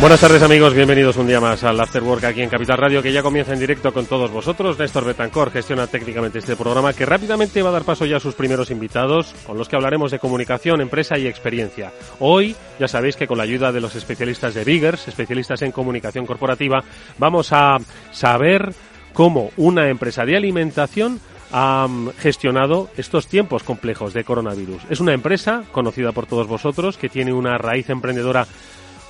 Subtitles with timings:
[0.00, 3.12] Buenas tardes amigos, bienvenidos un día más al After Work aquí en Capital Radio que
[3.12, 4.78] ya comienza en directo con todos vosotros.
[4.78, 8.34] Néstor Betancor gestiona técnicamente este programa que rápidamente va a dar paso ya a sus
[8.34, 11.92] primeros invitados con los que hablaremos de comunicación, empresa y experiencia.
[12.18, 16.24] Hoy ya sabéis que con la ayuda de los especialistas de Biggers, especialistas en comunicación
[16.24, 16.82] corporativa,
[17.18, 17.76] vamos a
[18.10, 18.72] saber
[19.12, 21.20] cómo una empresa de alimentación
[21.52, 21.86] ha
[22.18, 24.82] gestionado estos tiempos complejos de coronavirus.
[24.88, 28.46] Es una empresa conocida por todos vosotros que tiene una raíz emprendedora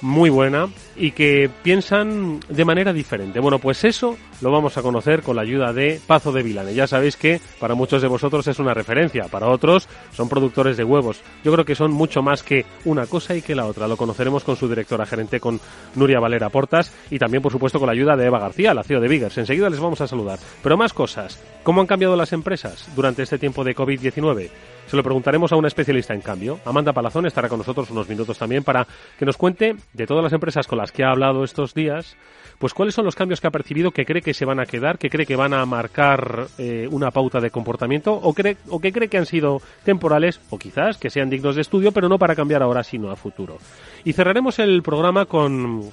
[0.01, 3.41] muy buena y que piensan de manera diferente.
[3.41, 6.75] Bueno, pues eso lo vamos a conocer con la ayuda de Pazo de Vilane.
[6.75, 10.85] Ya sabéis que para muchos de vosotros es una referencia, para otros son productores de
[10.85, 11.21] huevos.
[11.45, 13.89] Yo creo que son mucho más que una cosa y que la otra.
[13.89, 15.61] Lo conoceremos con su directora gerente, con
[15.95, 19.01] Nuria Valera Portas y también, por supuesto, con la ayuda de Eva García, la CEO
[19.01, 19.39] de Biggers.
[19.39, 20.39] Enseguida les vamos a saludar.
[20.63, 21.43] Pero más cosas.
[21.63, 24.49] ¿Cómo han cambiado las empresas durante este tiempo de COVID-19?
[24.91, 26.59] Se lo preguntaremos a una especialista en cambio.
[26.65, 30.33] Amanda Palazón estará con nosotros unos minutos también para que nos cuente de todas las
[30.33, 32.17] empresas con las que ha hablado estos días,
[32.59, 34.99] pues cuáles son los cambios que ha percibido que cree que se van a quedar,
[34.99, 38.91] que cree que van a marcar eh, una pauta de comportamiento o, cree, o que
[38.91, 42.35] cree que han sido temporales o quizás que sean dignos de estudio, pero no para
[42.35, 43.59] cambiar ahora, sino a futuro.
[44.03, 45.85] Y cerraremos el programa con,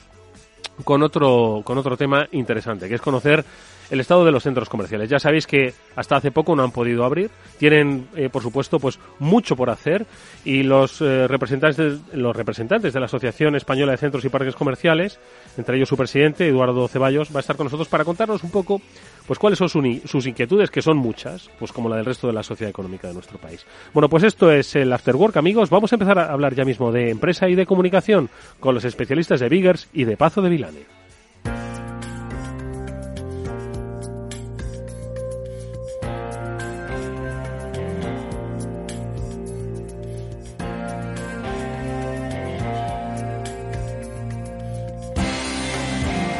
[0.83, 3.45] con, otro, con otro tema interesante, que es conocer
[3.89, 5.09] el estado de los centros comerciales.
[5.09, 8.99] Ya sabéis que hasta hace poco no han podido abrir, tienen, eh, por supuesto, pues
[9.19, 10.05] mucho por hacer
[10.45, 15.19] y los eh, representantes, los representantes de la Asociación Española de Centros y Parques Comerciales,
[15.57, 18.81] entre ellos su presidente Eduardo Ceballos, va a estar con nosotros para contarnos un poco,
[19.25, 22.43] pues cuáles son sus inquietudes, que son muchas, pues como la del resto de la
[22.43, 23.65] sociedad económica de nuestro país.
[23.93, 25.69] Bueno, pues esto es el After Work, amigos.
[25.69, 29.39] Vamos a empezar a hablar ya mismo de empresa y de comunicación con los especialistas
[29.39, 31.06] de Biggers y de Pazo de Vilane.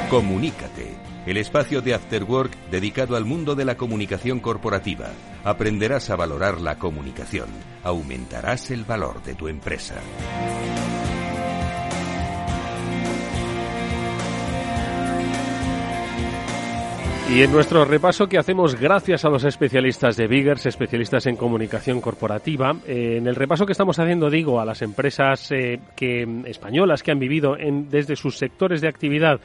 [0.09, 0.95] Comunícate,
[1.25, 5.07] el espacio de After Work dedicado al mundo de la comunicación corporativa.
[5.43, 7.49] Aprenderás a valorar la comunicación,
[7.83, 9.95] aumentarás el valor de tu empresa.
[17.29, 21.99] Y en nuestro repaso que hacemos gracias a los especialistas de Biggers, especialistas en comunicación
[21.99, 27.03] corporativa, eh, en el repaso que estamos haciendo, digo, a las empresas eh, que, españolas
[27.03, 27.57] que han vivido
[27.89, 29.41] desde sus sectores de actividad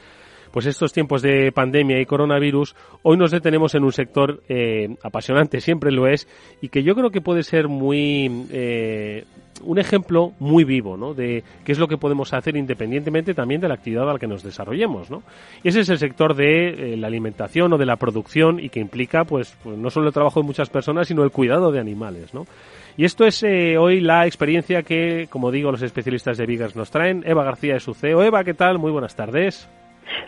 [0.53, 5.59] pues estos tiempos de pandemia y coronavirus, hoy nos detenemos en un sector eh, apasionante,
[5.59, 6.27] siempre lo es,
[6.61, 9.25] y que yo creo que puede ser muy eh,
[9.63, 11.15] un ejemplo muy vivo, ¿no?
[11.15, 14.27] De qué es lo que podemos hacer independientemente también de la actividad a la que
[14.27, 15.23] nos desarrollemos, ¿no?
[15.63, 18.79] Y ese es el sector de eh, la alimentación o de la producción y que
[18.79, 22.31] implica, pues, pues, no solo el trabajo de muchas personas, sino el cuidado de animales,
[22.31, 22.45] ¿no?
[22.95, 27.23] Y esto es hoy la experiencia que, como digo, los especialistas de Vigas nos traen.
[27.25, 28.21] Eva García es su CEO.
[28.21, 28.77] Eva, ¿qué tal?
[28.77, 29.67] Muy buenas tardes.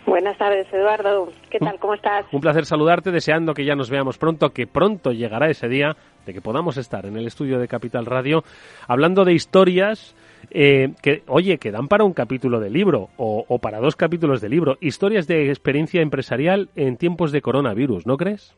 [0.06, 1.28] Buenas tardes, Eduardo.
[1.50, 1.78] ¿Qué tal?
[1.78, 2.26] ¿Cómo estás?
[2.32, 6.32] Un placer saludarte, deseando que ya nos veamos pronto, que pronto llegará ese día de
[6.32, 8.42] que podamos estar en el estudio de Capital Radio
[8.88, 10.14] hablando de historias
[10.50, 14.40] eh, que, oye, que dan para un capítulo de libro o, o para dos capítulos
[14.40, 14.76] de libro.
[14.80, 18.56] Historias de experiencia empresarial en tiempos de coronavirus, ¿no crees?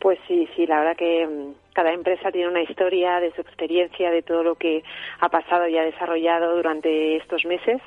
[0.00, 4.10] Pues sí, sí, la verdad que mm, cada empresa tiene una historia de su experiencia,
[4.10, 4.82] de todo lo que
[5.20, 7.80] ha pasado y ha desarrollado durante estos meses.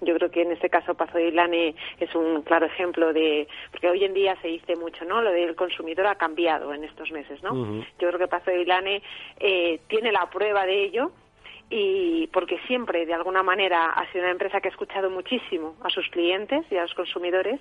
[0.00, 3.90] Yo creo que en este caso Pazo de Ilane es un claro ejemplo de, porque
[3.90, 5.20] hoy en día se dice mucho, ¿no?
[5.20, 7.82] Lo del consumidor ha cambiado en estos meses, ¿no?
[7.98, 9.02] Yo creo que Pazo de Ilane
[9.38, 11.12] eh, tiene la prueba de ello
[11.68, 15.90] y porque siempre de alguna manera ha sido una empresa que ha escuchado muchísimo a
[15.90, 17.60] sus clientes y a los consumidores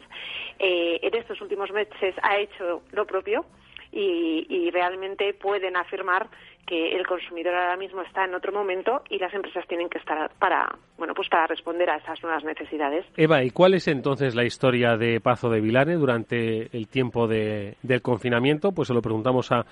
[0.58, 3.46] eh, en estos últimos meses ha hecho lo propio
[3.92, 6.28] y, y realmente pueden afirmar
[6.70, 10.30] que el consumidor ahora mismo está en otro momento y las empresas tienen que estar
[10.38, 10.70] para,
[11.00, 13.08] bueno, pues para responder a esas nuevas necesidades.
[13.18, 17.76] Eva, ¿y cuál es entonces la historia de Pazo de Vilane durante el tiempo de,
[17.82, 18.72] del confinamiento?
[18.72, 19.66] Pues se lo preguntamos a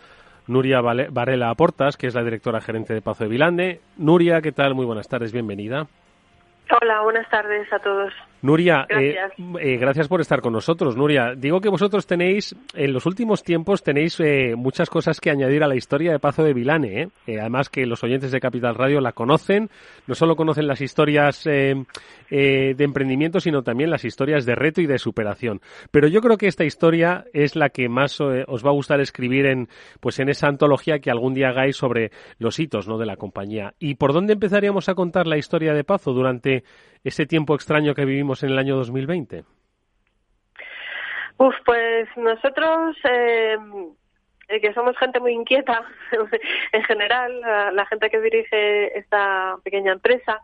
[0.47, 3.79] Nuria Varela Aportas, que es la directora gerente de Pazo de Vilane.
[3.97, 4.73] Nuria, ¿qué tal?
[4.73, 5.85] Muy buenas tardes, bienvenida.
[6.81, 8.11] Hola, buenas tardes a todos.
[8.41, 9.15] Nuria, eh,
[9.59, 10.07] eh, gracias.
[10.07, 10.95] por estar con nosotros.
[10.95, 15.63] Nuria, digo que vosotros tenéis, en los últimos tiempos, tenéis eh, muchas cosas que añadir
[15.63, 17.09] a la historia de Pazo de Vilane.
[17.27, 19.69] además que los oyentes de Capital Radio la conocen,
[20.05, 21.85] no solo conocen las historias de
[22.77, 25.61] emprendimiento, sino también las historias de reto y de superación.
[25.91, 29.47] Pero yo creo que esta historia es la que más os va a gustar escribir
[29.47, 29.67] en,
[29.99, 32.97] pues en esa antología que algún día hagáis sobre los hitos ¿no?
[32.97, 33.73] de la compañía.
[33.79, 36.63] ¿Y por dónde empezaríamos a contar la historia de Pazo durante
[37.03, 39.43] ese tiempo extraño que vivimos en el año 2020?
[41.37, 43.57] Uf, pues nosotros, eh,
[44.47, 45.83] eh, que somos gente muy inquieta,
[46.71, 47.41] en general,
[47.73, 50.39] la, gente que dirige esta pequeña empresa,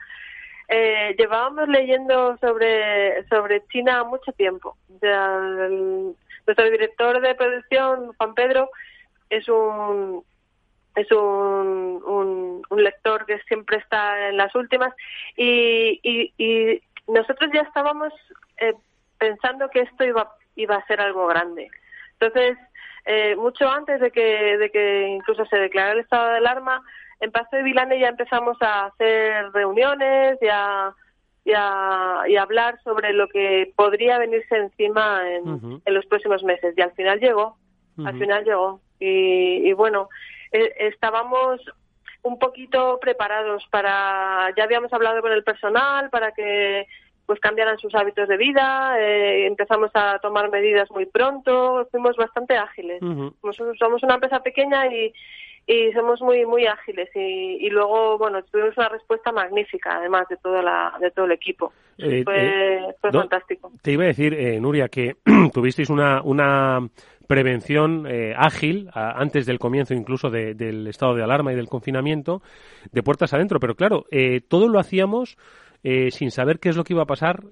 [0.70, 4.78] eh, llevábamos leyendo sobre, sobre China mucho tiempo.
[6.46, 8.70] nuestro director de producción, Juan Pedro,
[9.30, 10.24] es un
[10.96, 14.94] es un, un, lector que siempre está en las últimas
[15.36, 18.14] y, y, nosotros ya estábamos
[18.58, 18.74] eh,
[19.18, 21.70] pensando que esto iba, iba a ser algo grande.
[22.20, 22.58] Entonces,
[23.06, 26.82] eh, mucho antes de que, de que incluso se declarara el estado de alarma,
[27.20, 30.94] en Paso de Vilane ya empezamos a hacer reuniones y a,
[31.46, 36.74] y a, hablar sobre lo que podría venirse encima en, en los próximos meses.
[36.78, 37.58] Y al final llegó,
[38.04, 38.82] al final llegó.
[39.00, 40.10] Y, y bueno,
[40.52, 41.62] eh, estábamos
[42.24, 46.88] un poquito preparados para, ya habíamos hablado con el personal para que
[47.26, 52.58] pues cambiaran sus hábitos de vida, eh, empezamos a tomar medidas muy pronto, fuimos bastante
[52.58, 53.00] ágiles.
[53.80, 55.14] somos, una empresa pequeña y,
[55.66, 60.36] y somos muy muy ágiles y, y, luego bueno tuvimos una respuesta magnífica además de
[60.36, 61.72] toda la de todo el equipo.
[61.98, 63.72] Eh, fue, fue fantástico.
[63.82, 65.16] Te iba a decir Nuria que
[65.54, 66.82] tuvisteis una una
[67.28, 72.42] prevención eh, ágil antes del comienzo incluso del estado de alarma y del confinamiento
[72.92, 73.60] de puertas adentro.
[73.60, 75.38] Pero claro, eh, todo lo hacíamos
[75.84, 77.44] eh, sin saber qué es lo que iba a pasar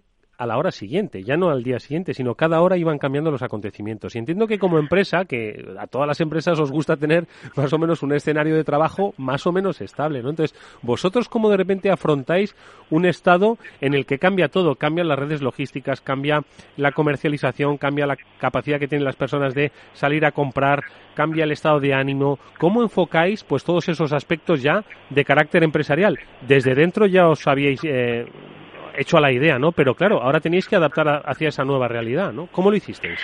[0.41, 3.43] a la hora siguiente, ya no al día siguiente, sino cada hora iban cambiando los
[3.43, 4.15] acontecimientos.
[4.15, 7.77] Y entiendo que como empresa, que a todas las empresas os gusta tener más o
[7.77, 10.31] menos un escenario de trabajo más o menos estable, ¿no?
[10.31, 12.55] Entonces, vosotros cómo de repente afrontáis
[12.89, 16.41] un estado en el que cambia todo, cambian las redes logísticas, cambia
[16.75, 21.51] la comercialización, cambia la capacidad que tienen las personas de salir a comprar, cambia el
[21.51, 26.17] estado de ánimo, ¿cómo enfocáis pues todos esos aspectos ya de carácter empresarial?
[26.47, 28.25] Desde dentro ya os habíais eh,
[28.95, 29.71] hecho a la idea, ¿no?
[29.71, 32.47] Pero claro, ahora tenéis que adaptar hacia esa nueva realidad, ¿no?
[32.51, 33.19] ¿Cómo lo hicisteis?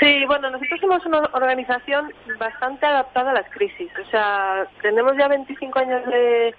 [0.00, 3.90] Sí, bueno, nosotros somos una organización bastante adaptada a las crisis.
[4.04, 6.54] O sea, tenemos ya 25 años de,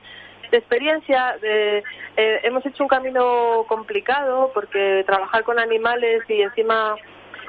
[0.51, 1.38] experiencia.
[1.42, 1.83] De,
[2.15, 6.95] eh, hemos hecho un camino complicado porque trabajar con animales y encima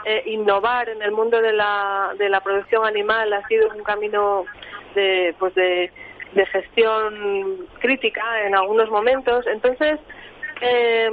[0.05, 4.45] eh, innovar en el mundo de la, de la producción animal ha sido un camino
[4.95, 5.91] de, pues de,
[6.33, 9.47] de gestión crítica en algunos momentos.
[9.47, 9.99] Entonces,
[10.61, 11.11] eh,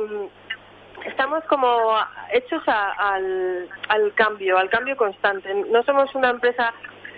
[1.06, 1.98] estamos como
[2.32, 5.54] hechos al, al cambio, al cambio constante.
[5.54, 6.74] No somos una empresa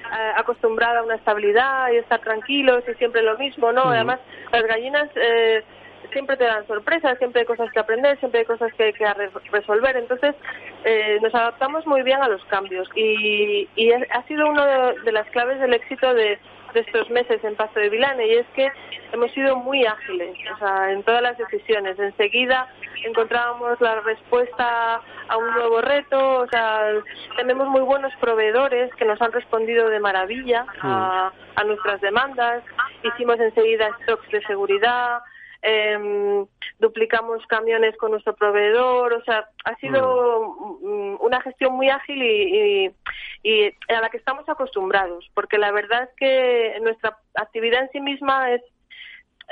[0.06, 3.84] eh, acostumbrada a una estabilidad y estar tranquilos y siempre lo mismo, ¿no?
[3.84, 4.20] Además,
[4.52, 5.64] las gallinas eh,
[6.12, 9.06] siempre te dan sorpresas, siempre hay cosas que aprender, siempre hay cosas que, que
[9.52, 9.98] resolver.
[9.98, 10.36] Entonces,
[10.84, 15.28] eh, nos adaptamos muy bien a los cambios y, y ha sido una de las
[15.32, 16.40] claves del éxito de,
[16.74, 18.72] de estos meses en Paso de Vilane y es que
[19.12, 21.98] hemos sido muy ágiles, o sea, en todas las decisiones.
[22.00, 22.68] Enseguida
[23.04, 26.92] encontrábamos la respuesta a un nuevo reto, o sea,
[27.36, 32.64] tenemos muy buenos proveedores que nos han respondido de maravilla a, a nuestras demandas.
[33.04, 35.20] Hicimos enseguida stocks de seguridad,
[35.62, 36.46] eh,
[36.80, 42.92] duplicamos camiones con nuestro proveedor, o sea, ha sido mm, una gestión muy ágil y,
[43.44, 48.00] y, a la que estamos acostumbrados, porque la verdad es que nuestra actividad en sí
[48.00, 48.62] misma es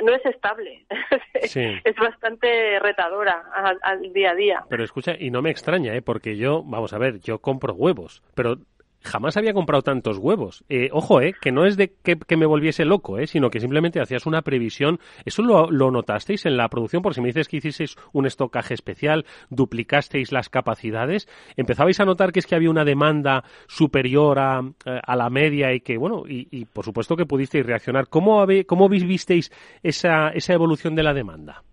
[0.04, 0.86] no es estable,
[1.34, 4.66] es bastante retadora al, al, día a día.
[4.70, 6.02] Pero escucha, y no me extraña, ¿eh?
[6.02, 8.58] porque yo, vamos a ver, yo compro huevos, pero
[9.06, 10.64] jamás había comprado tantos huevos.
[10.70, 14.02] Eh, ojo, eh, que no es de que, me volviese loco, eh, sino que simplemente
[14.02, 15.00] hacías una previsión.
[15.24, 17.02] ¿Eso lo, notasteis en la producción?
[17.02, 22.32] Por si me dices que hicisteis un estocaje especial, duplicasteis las capacidades, ¿empezabais a notar
[22.32, 26.66] que es que había una demanda superior a, eh, la media y que, bueno, y,
[26.66, 28.08] por supuesto que pudisteis reaccionar?
[28.10, 29.52] ¿Cómo, cómo visteis
[29.84, 31.64] esa, esa evolución de la demanda?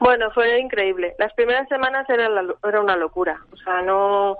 [0.00, 1.14] Bueno, fue increíble.
[1.18, 2.28] Las primeras semanas era,
[2.66, 3.40] era una locura.
[3.52, 4.36] O sea, no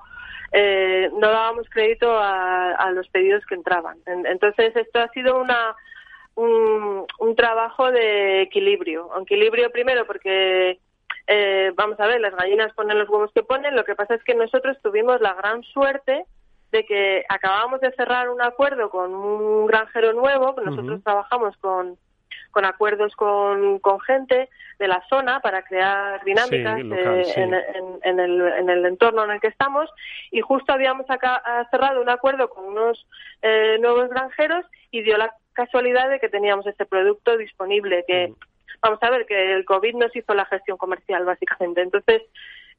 [0.52, 3.98] eh, no dábamos crédito a, los pedidos que entraban.
[4.06, 5.76] entonces, esto ha sido una,
[6.34, 9.10] un, trabajo de equilibrio.
[9.20, 10.78] Equilibrio primero porque,
[11.26, 13.76] eh, vamos a ver, las gallinas ponen los huevos que ponen.
[13.76, 16.24] Lo que pasa es que nosotros tuvimos la gran suerte
[16.72, 21.96] de que acabamos de cerrar un acuerdo con un granjero nuevo, nosotros trabajamos con,
[22.50, 27.54] con acuerdos con, con gente de la zona para crear dinámicas eh, en,
[28.02, 29.90] en, el, en, el, entorno en el que estamos
[30.30, 33.06] y justo habíamos acá, cerrado un acuerdo con unos
[33.42, 38.34] eh, nuevos granjeros y dio la casualidad de que teníamos este producto disponible que mm.
[38.80, 42.22] vamos a ver que el covid nos hizo la gestión comercial básicamente entonces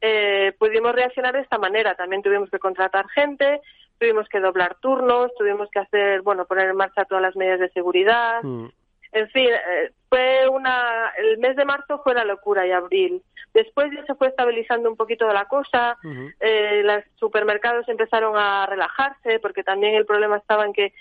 [0.02, 3.60] eh, pudimos reaccionar de esta manera también tuvimos que contratar gente
[4.00, 7.70] tuvimos que doblar turnos tuvimos que hacer bueno poner en marcha todas las medidas de
[7.72, 8.68] seguridad mm.
[9.12, 13.22] En fin, eh, fue una, el mes de marzo fue la locura y abril.
[13.54, 15.98] Después ya se fue estabilizando un poquito la cosa,
[16.40, 20.94] eh, los supermercados empezaron a relajarse porque también el problema estaba en que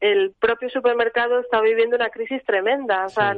[0.00, 3.06] el propio supermercado está viviendo una crisis tremenda.
[3.06, 3.34] O sea,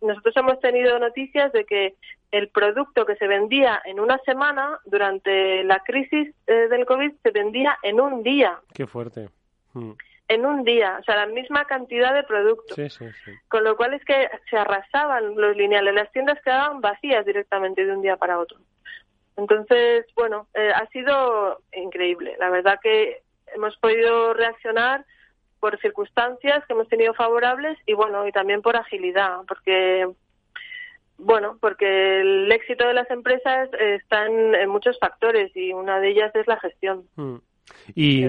[0.00, 1.94] nosotros hemos tenido noticias de que
[2.32, 7.30] el producto que se vendía en una semana durante la crisis eh, del COVID se
[7.30, 8.58] vendía en un día.
[8.74, 9.28] Qué fuerte.
[9.72, 9.92] Mm
[10.28, 12.74] en un día, o sea, la misma cantidad de productos.
[12.76, 13.32] Sí, sí, sí.
[13.48, 17.92] Con lo cual es que se arrasaban los lineales, las tiendas quedaban vacías directamente de
[17.92, 18.58] un día para otro.
[19.36, 22.36] Entonces, bueno, eh, ha sido increíble.
[22.38, 23.22] La verdad que
[23.54, 25.04] hemos podido reaccionar
[25.60, 30.08] por circunstancias que hemos tenido favorables y bueno, y también por agilidad, porque
[31.16, 36.34] bueno, porque el éxito de las empresas está en, muchos factores y una de ellas
[36.34, 37.04] es la gestión.
[37.16, 37.36] Mm.
[37.94, 38.26] Y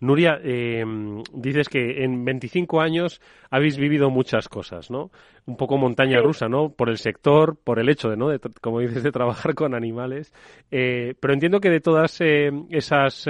[0.00, 0.84] Nuria, eh,
[1.32, 5.10] dices que en 25 años habéis vivido muchas cosas, ¿no?
[5.46, 6.70] Un poco montaña rusa, ¿no?
[6.70, 8.28] Por el sector, por el hecho de, ¿no?
[8.28, 10.32] De, como dices, de trabajar con animales.
[10.70, 13.26] Eh, pero entiendo que de todas eh, esas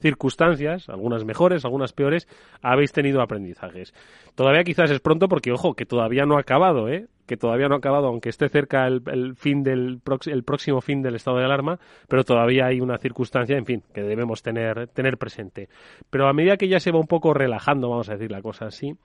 [0.00, 2.26] circunstancias, algunas mejores, algunas peores,
[2.60, 3.94] habéis tenido aprendizajes.
[4.34, 7.06] Todavía quizás es pronto porque, ojo, que todavía no ha acabado, ¿eh?
[7.32, 11.14] Que todavía no ha acabado, aunque esté cerca el, fin del el próximo fin del
[11.14, 15.70] estado de alarma, pero todavía hay una circunstancia, en fin, que debemos tener, tener presente.
[16.10, 18.66] Pero a medida que ya se va un poco relajando, vamos a decir la cosa
[18.66, 18.98] así,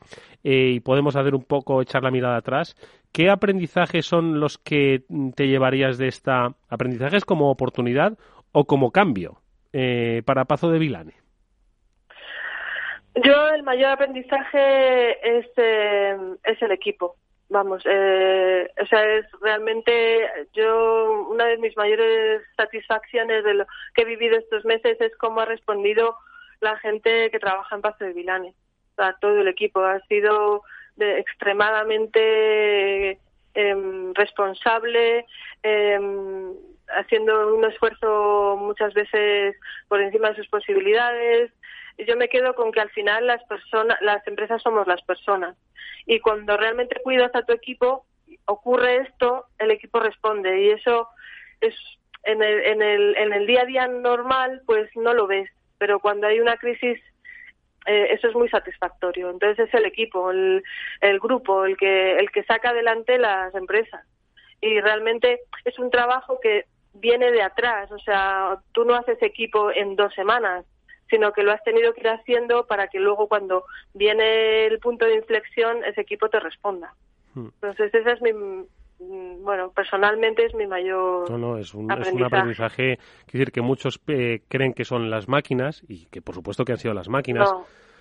[0.44, 2.76] eh, y podemos hacer un poco, echar la mirada atrás,
[3.14, 5.06] ¿qué aprendizajes son los que
[5.38, 8.18] te llevarías de esta aprendizajes como oportunidad
[8.52, 9.40] o como cambio
[9.72, 11.14] eh, para Pazo de Vilane?
[13.24, 17.16] Yo el mayor aprendizaje es, eh, es el equipo
[17.50, 24.02] Vamos, eh, o sea, es realmente yo, una de mis mayores satisfacciones de lo que
[24.02, 26.18] he vivido estos meses es cómo ha respondido
[26.60, 28.54] la gente que trabaja en Paso de Vilane.
[28.98, 30.64] O todo el equipo ha sido
[30.98, 33.18] de, extremadamente
[33.54, 35.26] em, responsable,
[35.64, 36.54] em,
[36.90, 39.56] haciendo un esfuerzo muchas veces
[39.88, 41.52] por encima de sus posibilidades,
[42.06, 45.56] yo me quedo con que al final las personas, las empresas somos las personas.
[46.06, 48.06] Y cuando realmente cuidas a tu equipo,
[48.46, 50.62] ocurre esto, el equipo responde.
[50.62, 51.10] Y eso
[51.60, 51.76] es
[52.24, 55.50] en el, en el, en el día a día normal, pues no lo ves.
[55.80, 57.00] Pero cuando hay una crisis,
[57.86, 59.30] eh, eso es muy satisfactorio.
[59.30, 60.64] Entonces es el equipo, el,
[61.02, 64.06] el grupo, el que, el que saca adelante las empresas.
[64.62, 67.92] Y realmente es un trabajo que viene de atrás.
[67.92, 70.66] O sea, tú no haces equipo en dos semanas
[71.10, 75.06] sino que lo has tenido que ir haciendo para que luego cuando viene el punto
[75.06, 76.94] de inflexión ese equipo te responda.
[77.34, 77.48] Hmm.
[77.62, 82.94] Entonces ese es mi, mm, bueno, personalmente es mi mayor no, no, es un, aprendizaje.
[82.94, 86.74] Es decir, que muchos eh, creen que son las máquinas y que por supuesto que
[86.74, 87.54] han sido las máquinas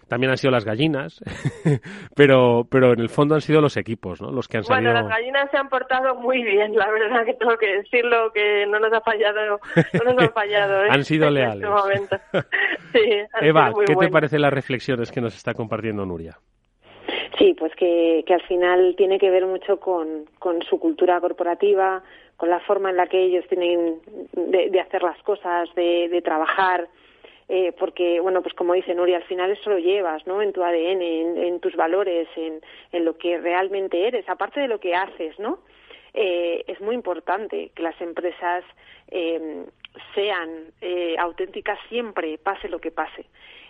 [0.08, 1.20] también han sido las gallinas,
[2.16, 4.30] pero, pero en el fondo han sido los equipos, ¿no?
[4.30, 4.92] Los que han salido...
[4.92, 8.66] Bueno, las gallinas se han portado muy bien, la verdad que tengo que decirlo, que
[8.66, 9.60] no nos ha fallado,
[9.92, 10.84] no nos han fallado.
[10.86, 10.88] ¿eh?
[10.90, 11.68] han sido este leales.
[12.92, 13.00] sí,
[13.40, 16.38] Eva, ¿qué te parecen las reflexiones que nos está compartiendo Nuria?
[17.38, 22.02] Sí, pues que, que al final tiene que ver mucho con, con su cultura corporativa,
[22.36, 24.00] con la forma en la que ellos tienen
[24.32, 26.88] de, de hacer las cosas, de, de trabajar,
[27.48, 30.42] eh, porque, bueno, pues como dice Nuria, al final eso lo llevas, ¿no?
[30.42, 32.60] En tu ADN, en, tus valores, en,
[32.92, 35.60] en, lo que realmente eres, aparte de lo que haces, ¿no?
[36.12, 38.64] Eh, es muy importante que las empresas
[39.08, 39.64] eh,
[40.14, 43.26] sean eh, auténticas siempre, pase lo que pase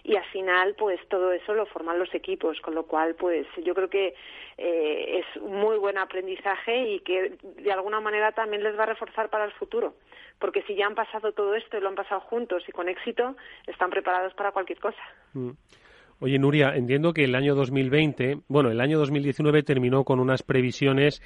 [0.06, 3.74] y al final pues todo eso lo forman los equipos con lo cual pues yo
[3.74, 4.14] creo que
[4.56, 8.86] eh, es un muy buen aprendizaje y que de alguna manera también les va a
[8.94, 9.94] reforzar para el futuro
[10.38, 13.36] porque si ya han pasado todo esto y lo han pasado juntos y con éxito
[13.66, 15.02] están preparados para cualquier cosa
[15.34, 15.50] mm.
[16.18, 21.20] Oye, Nuria, entiendo que el año 2020, bueno, el año 2019 terminó con unas previsiones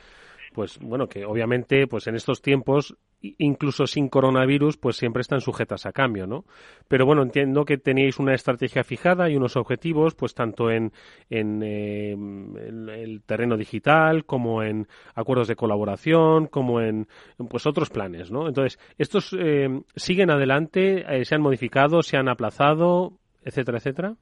[0.52, 5.86] pues bueno, que obviamente pues en estos tiempos incluso sin coronavirus, pues siempre están sujetas
[5.86, 6.44] a cambio, ¿no?
[6.88, 10.92] Pero bueno, entiendo que teníais una estrategia fijada y unos objetivos, pues tanto en,
[11.28, 17.08] en, eh, el terreno digital, como en acuerdos de colaboración, como en
[17.48, 18.48] pues otros planes, ¿no?
[18.48, 24.16] Entonces, estos eh, siguen adelante, eh, se han modificado, se han aplazado, etcétera, etcétera.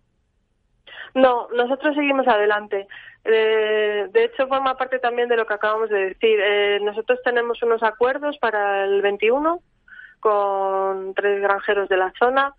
[1.14, 2.86] No, nosotros seguimos adelante.
[3.24, 6.38] Eh, de hecho, forma parte también de lo que acabamos de decir.
[6.40, 9.60] Eh, nosotros tenemos unos acuerdos para el 21
[10.20, 12.54] con tres granjeros de la zona.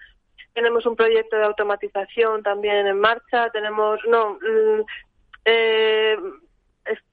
[0.53, 3.49] Tenemos un proyecto de automatización también en marcha.
[3.51, 4.81] Tenemos, no, mm,
[5.45, 6.17] eh,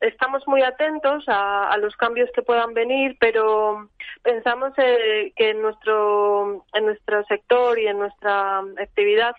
[0.00, 3.90] estamos muy atentos a, los cambios que puedan venir, pero
[4.22, 9.34] pensamos que en nuestro, en nuestro sector y en nuestra actividad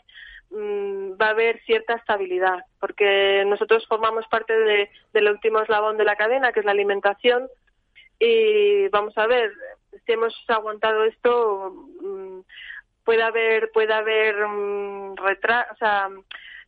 [0.51, 6.15] va a haber cierta estabilidad, porque nosotros formamos parte de, del último eslabón de la
[6.15, 7.47] cadena, que es la alimentación,
[8.19, 9.51] y vamos a ver,
[10.05, 12.39] si hemos aguantado esto, mm,
[13.03, 16.09] puede haber, puede haber um, o sea,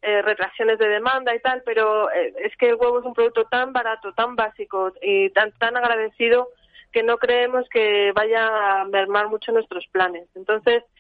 [0.01, 3.45] eh, retracciones de demanda y tal, pero eh, es que el huevo es un producto
[3.45, 6.49] tan barato, tan básico y tan, tan agradecido
[6.91, 10.27] que no creemos que vaya a mermar mucho nuestros planes.
[10.35, 10.98] Entonces, mm,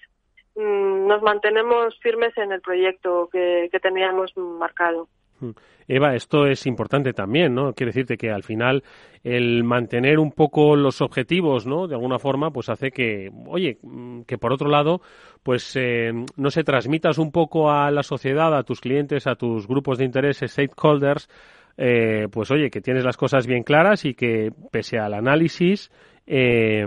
[0.59, 5.07] nos mantenemos firmes en el proyecto que teníamos marcado.
[5.39, 5.51] Mm.
[5.87, 7.73] Eva, esto es importante también, ¿no?
[7.73, 8.83] Quiere decirte que al final
[9.23, 11.87] el mantener un poco los objetivos, ¿no?
[11.87, 15.01] De alguna forma, pues hace que, oye, mm, que por otro lado,
[15.41, 19.67] pues eh, no se transmitas un poco a la sociedad, a tus clientes, a tus
[19.67, 21.27] grupos de interés, stakeholders,
[21.75, 25.91] eh, pues oye, que tienes las cosas bien claras y que pese al análisis,
[26.27, 26.85] eh,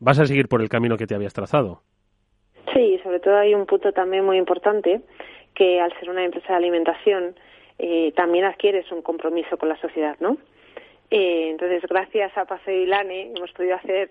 [0.00, 1.82] vas a seguir por el camino que te habías trazado.
[2.74, 5.00] Sí, sobre todo hay un punto también muy importante
[5.54, 7.34] que al ser una empresa de alimentación
[7.78, 10.36] eh, también adquieres un compromiso con la sociedad, ¿no?
[11.10, 14.10] Eh, entonces, gracias a Paseo Ilane hemos podido hacer,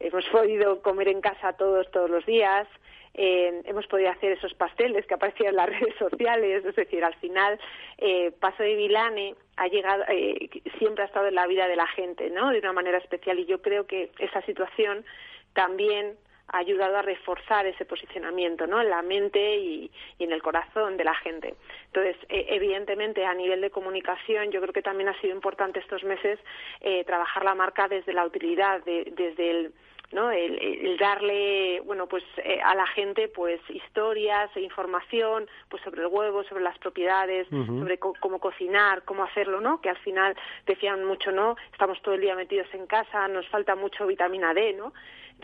[0.00, 2.68] hemos podido comer en casa todos todos los días,
[3.14, 7.14] eh, hemos podido hacer esos pasteles que aparecían en las redes sociales, es decir, al
[7.16, 7.58] final
[7.98, 11.86] eh, Paso de Vilane ha llegado, eh, siempre ha estado en la vida de la
[11.86, 12.50] gente, ¿no?
[12.50, 15.04] De una manera especial y yo creo que esa situación
[15.52, 16.16] también
[16.48, 18.80] ha ayudado a reforzar ese posicionamiento ¿no?
[18.80, 21.54] en la mente y, en el corazón de la gente.
[21.86, 26.04] Entonces, e, evidentemente, a nivel de comunicación, yo creo que también ha sido importante estos
[26.04, 26.38] meses
[26.80, 29.72] eh, trabajar la marca desde la utilidad, desde el
[30.14, 30.30] ¿no?
[30.30, 36.06] El, darle bueno pues eh, a la gente pues historias e información pues sobre el
[36.06, 41.32] huevo sobre las propiedades sobre cómo cocinar cómo hacerlo no que al final decían mucho
[41.32, 44.92] no estamos todo el día metidos en casa nos falta mucho vitamina D no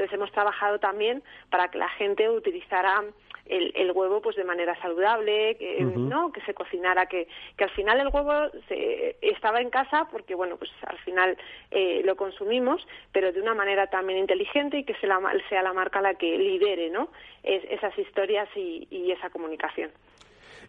[0.00, 3.04] entonces hemos trabajado también para que la gente utilizara
[3.44, 6.32] el, huevo pues de manera saludable, que, ¿no?
[6.32, 8.32] que se cocinara, que, que al final el huevo
[8.68, 11.36] se, estaba en casa porque bueno pues al final
[11.70, 15.74] eh, lo consumimos, pero de una manera también inteligente y que sea la, sea la
[15.74, 17.08] marca la que lidere ¿no?
[17.42, 19.90] esas historias y esa comunicación.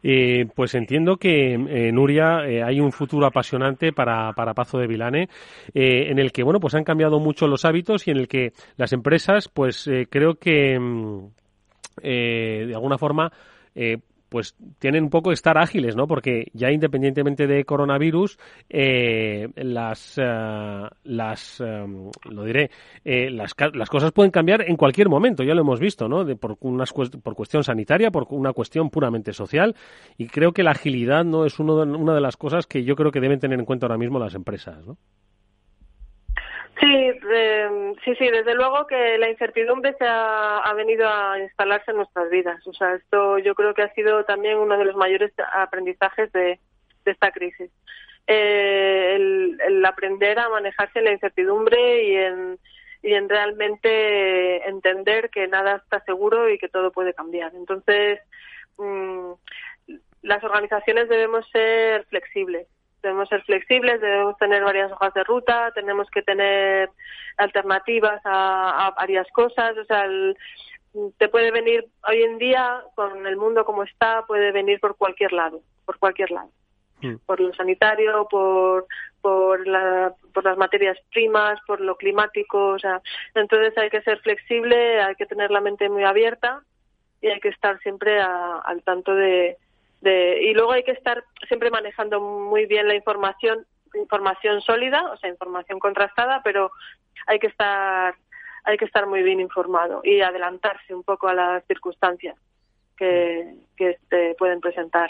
[0.04, 4.88] Eh, pues entiendo que, eh, Nuria, eh, hay un futuro apasionante para, para Pazo de
[4.88, 5.30] Vilane,
[5.74, 8.94] en el que, bueno, pues han cambiado mucho los hábitos y en el que las
[8.94, 11.28] empresas, pues creo que, mm,
[12.02, 13.32] de alguna forma,
[14.32, 16.08] pues tienen un poco que estar ágiles, ¿no?
[16.08, 18.40] Porque ya independientemente de coronavirus,
[18.70, 21.86] eh, las, eh, las eh,
[22.30, 22.72] lo diré,
[23.04, 26.24] las, las cosas pueden cambiar en cualquier momento, ya lo hemos visto, ¿no?
[26.24, 29.76] De, por, unas, por cuestión sanitaria, por una cuestión puramente social,
[30.18, 32.96] y creo que la agilidad no es uno de, una de las cosas que yo
[32.96, 34.98] creo que deben tener en cuenta ahora mismo las empresas, ¿no?
[36.82, 41.98] Sí, eh, sí, sí, desde luego que la incertidumbre se ha, venido a instalarse en
[41.98, 42.66] nuestras vidas.
[42.66, 46.60] O sea, esto yo creo que ha sido también uno de los mayores aprendizajes de,
[47.06, 47.70] esta crisis.
[48.26, 52.60] Eh, el, aprender a manejarse en la incertidumbre y en,
[53.04, 57.54] y en realmente entender que nada está seguro y que todo puede cambiar.
[57.54, 58.22] Entonces,
[58.78, 59.34] mm,
[60.24, 62.68] las organizaciones debemos ser flexibles
[63.02, 66.90] debemos ser flexibles, debemos tener varias hojas de ruta, tenemos que tener
[67.38, 70.06] alternativas a, varias cosas, o sea,
[71.18, 75.34] te puede venir hoy en día con el mundo como está, puede venir por cualquier
[75.34, 76.50] lado, por cualquier lado.
[77.02, 77.16] Hmm.
[77.26, 78.86] Por lo sanitario, por,
[79.22, 83.02] por, la, por las materias primas, por lo climático, o sea,
[83.34, 86.62] entonces hay que ser flexible, hay que tener la mente muy abierta
[87.22, 89.58] y hay que estar siempre al tanto de,
[90.04, 95.30] y luego hay que estar siempre manejando muy bien la información, información sólida, o sea,
[95.30, 96.72] información contrastada, pero
[97.28, 98.16] hay que estar
[98.64, 102.36] hay que estar muy bien informado y adelantarse un poco a las circunstancias
[102.96, 103.98] que, que
[104.38, 105.10] pueden presentar.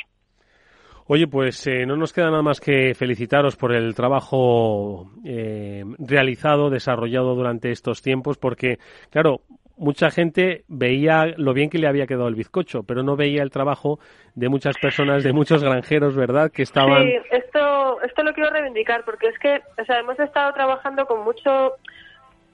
[1.08, 6.69] Oye, pues eh, no nos queda nada más que felicitaros por el trabajo eh, realizado,
[6.69, 8.77] desarrollado durante estos tiempos, porque,
[9.10, 9.41] claro,
[9.82, 13.50] mucha gente veía lo bien que le había quedado el bizcocho, pero no veía el
[13.50, 14.00] trabajo
[14.36, 16.52] de muchas personas, de muchos granjeros, ¿verdad?
[16.52, 17.04] Que estaban.
[17.04, 21.24] Sí, esto, esto lo quiero reivindicar porque es que, o sea, hemos estado trabajando con
[21.24, 21.74] mucho.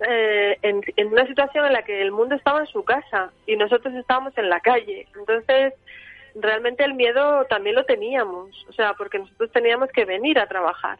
[0.07, 3.55] Eh, en, en una situación en la que el mundo estaba en su casa y
[3.55, 5.07] nosotros estábamos en la calle.
[5.17, 5.73] Entonces,
[6.35, 10.99] realmente el miedo también lo teníamos, o sea, porque nosotros teníamos que venir a trabajar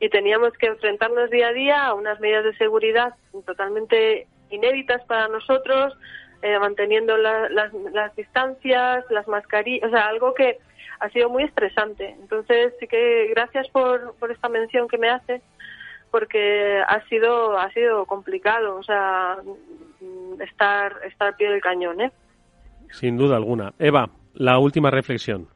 [0.00, 5.28] y teníamos que enfrentarnos día a día a unas medidas de seguridad totalmente inéditas para
[5.28, 5.96] nosotros,
[6.42, 10.58] eh, manteniendo las, las distancias, las mascarillas, o sea, algo que
[11.00, 12.16] ha sido muy estresante.
[12.20, 15.42] Entonces, sí que gracias por, por esta mención que me hace,
[16.10, 19.38] porque ha sido, ha sido complicado, o sea,
[20.40, 22.12] estar, estar pie del cañón, ¿eh?
[22.90, 23.72] Sin duda alguna.
[23.78, 25.48] Eva, la última reflexión.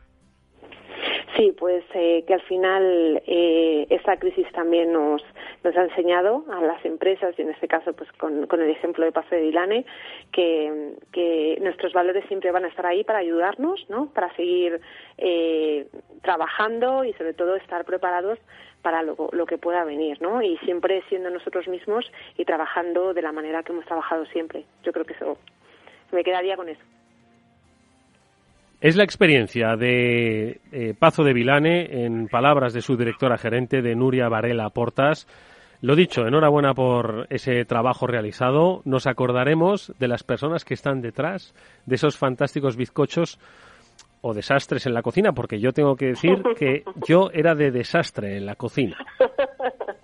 [1.36, 5.22] Sí, pues eh, que al final eh, esta crisis también nos,
[5.62, 9.04] nos ha enseñado a las empresas, y en este caso pues con, con el ejemplo
[9.04, 9.84] de Paso de Vilane,
[10.32, 14.06] que, que, nuestros valores siempre van a estar ahí para ayudarnos, ¿no?
[14.14, 14.80] para seguir
[15.18, 15.86] eh,
[16.22, 18.38] trabajando y sobre todo estar preparados
[18.80, 20.40] para lo, lo, que pueda venir, ¿no?
[20.40, 24.64] Y siempre siendo nosotros mismos y trabajando de la manera que hemos trabajado siempre.
[24.84, 25.36] Yo creo que eso
[26.12, 26.95] me quedaría con eso.
[28.86, 33.96] Es la experiencia de eh, Pazo de Vilane, en palabras de su directora gerente, de
[33.96, 35.26] Nuria Varela Portas.
[35.80, 38.82] Lo dicho, enhorabuena por ese trabajo realizado.
[38.84, 41.52] Nos acordaremos de las personas que están detrás
[41.84, 43.40] de esos fantásticos bizcochos
[44.20, 48.36] o desastres en la cocina, porque yo tengo que decir que yo era de desastre
[48.36, 48.96] en la cocina.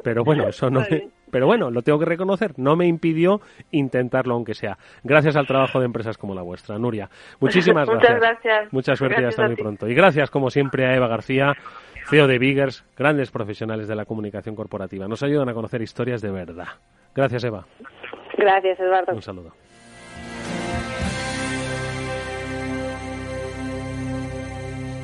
[0.02, 3.40] Pero bueno, eso no me, pero bueno, lo tengo que reconocer, no me impidió
[3.70, 4.76] intentarlo aunque sea.
[5.02, 6.78] Gracias al trabajo de empresas como la vuestra.
[6.78, 7.08] Nuria,
[7.40, 8.12] muchísimas gracias.
[8.12, 8.72] Muchas gracias.
[8.72, 9.88] Mucha suerte y hasta muy pronto.
[9.88, 11.54] Y gracias, como siempre, a Eva García,
[12.06, 15.08] CEO de Biggers, grandes profesionales de la comunicación corporativa.
[15.08, 16.68] Nos ayudan a conocer historias de verdad.
[17.16, 17.66] Gracias, Eva.
[18.36, 19.14] Gracias, Eduardo.
[19.14, 19.52] Un saludo.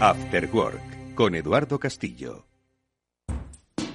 [0.01, 2.45] After Work con Eduardo Castillo.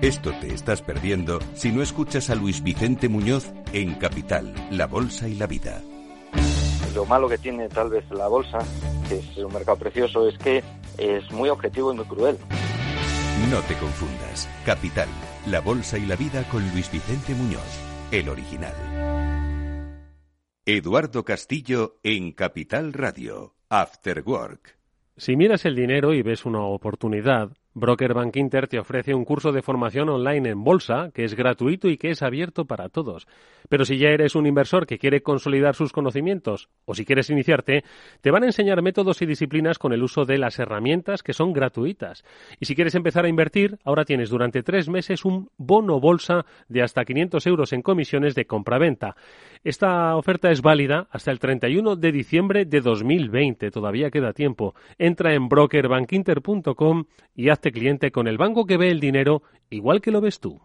[0.00, 5.26] Esto te estás perdiendo si no escuchas a Luis Vicente Muñoz en Capital, La Bolsa
[5.26, 5.82] y la Vida.
[6.94, 8.60] Lo malo que tiene tal vez la bolsa,
[9.08, 10.62] que es un mercado precioso, es que
[10.98, 12.38] es muy objetivo y muy cruel.
[13.50, 14.48] No te confundas.
[14.64, 15.08] Capital,
[15.48, 17.80] La Bolsa y la Vida con Luis Vicente Muñoz,
[18.12, 18.74] el original.
[20.64, 24.78] Eduardo Castillo en Capital Radio, After Work.
[25.16, 29.52] Si miras el dinero y ves una oportunidad, Broker Bank Inter te ofrece un curso
[29.52, 33.26] de formación online en bolsa que es gratuito y que es abierto para todos.
[33.68, 37.84] Pero si ya eres un inversor que quiere consolidar sus conocimientos o si quieres iniciarte,
[38.20, 41.52] te van a enseñar métodos y disciplinas con el uso de las herramientas que son
[41.52, 42.24] gratuitas.
[42.58, 46.82] Y si quieres empezar a invertir, ahora tienes durante tres meses un bono bolsa de
[46.82, 49.16] hasta 500 euros en comisiones de compra-venta.
[49.64, 53.70] Esta oferta es válida hasta el 31 de diciembre de 2020.
[53.70, 54.74] Todavía queda tiempo.
[54.98, 60.10] Entra en brokerbankinter.com y hazte cliente con el banco que ve el dinero igual que
[60.10, 60.60] lo ves tú.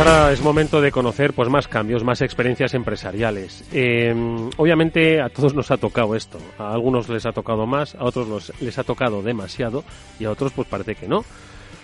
[0.00, 3.68] Ahora es momento de conocer pues más cambios, más experiencias empresariales.
[3.70, 4.14] Eh,
[4.56, 6.38] obviamente a todos nos ha tocado esto.
[6.58, 9.84] A algunos les ha tocado más, a otros les ha tocado demasiado
[10.18, 11.22] y a otros pues parece que no.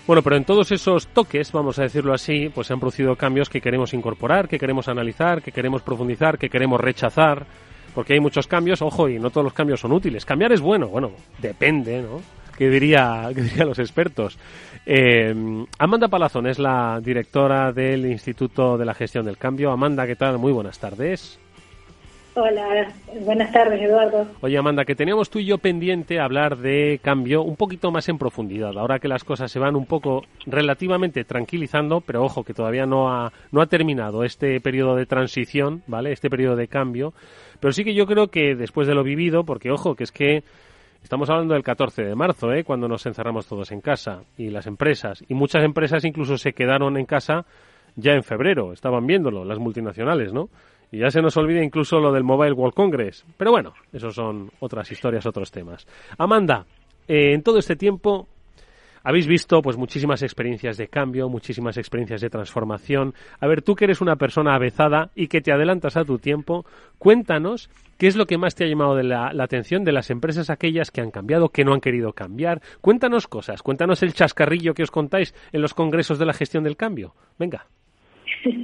[0.07, 3.51] Bueno, pero en todos esos toques, vamos a decirlo así, pues se han producido cambios
[3.51, 7.45] que queremos incorporar, que queremos analizar, que queremos profundizar, que queremos rechazar,
[7.95, 10.25] porque hay muchos cambios, ojo, y no todos los cambios son útiles.
[10.25, 12.23] Cambiar es bueno, bueno, depende, ¿no?
[12.57, 14.39] ¿Qué diría, qué dirían los expertos?
[14.87, 15.35] Eh,
[15.79, 19.71] Amanda Palazón es la directora del Instituto de la Gestión del Cambio.
[19.71, 20.39] Amanda, ¿qué tal?
[20.39, 21.39] Muy buenas tardes.
[22.39, 22.93] Hola,
[23.25, 24.27] buenas tardes, Eduardo.
[24.43, 28.19] Oye, Amanda, que teníamos tú y yo pendiente hablar de cambio un poquito más en
[28.19, 32.85] profundidad, ahora que las cosas se van un poco relativamente tranquilizando, pero ojo, que todavía
[32.85, 36.13] no ha, no ha terminado este periodo de transición, ¿vale?
[36.13, 37.15] Este periodo de cambio.
[37.59, 40.45] Pero sí que yo creo que después de lo vivido, porque ojo, que es que
[41.03, 42.65] Estamos hablando del 14 de marzo, ¿eh?
[42.65, 45.25] cuando nos encerramos todos en casa y las empresas.
[45.29, 47.47] Y muchas empresas incluso se quedaron en casa
[47.95, 48.73] ya en febrero.
[48.73, 50.49] Estaban viéndolo, las multinacionales, ¿no?
[50.91, 53.25] Y ya se nos olvida incluso lo del Mobile World Congress.
[53.37, 55.87] Pero bueno, esos son otras historias, otros temas.
[56.19, 56.65] Amanda,
[57.09, 58.29] eh, en todo este tiempo,
[59.07, 63.15] habéis visto pues muchísimas experiencias de cambio, muchísimas experiencias de transformación.
[63.39, 66.67] A ver, tú que eres una persona avezada y que te adelantas a tu tiempo,
[66.99, 70.51] cuéntanos qué es lo que más te ha llamado de la, atención de las empresas
[70.51, 72.61] aquellas que han cambiado, que no han querido cambiar.
[72.81, 76.77] Cuéntanos cosas, cuéntanos el chascarrillo que os contáis en los congresos de la gestión del
[76.77, 77.15] cambio.
[77.39, 77.67] Venga.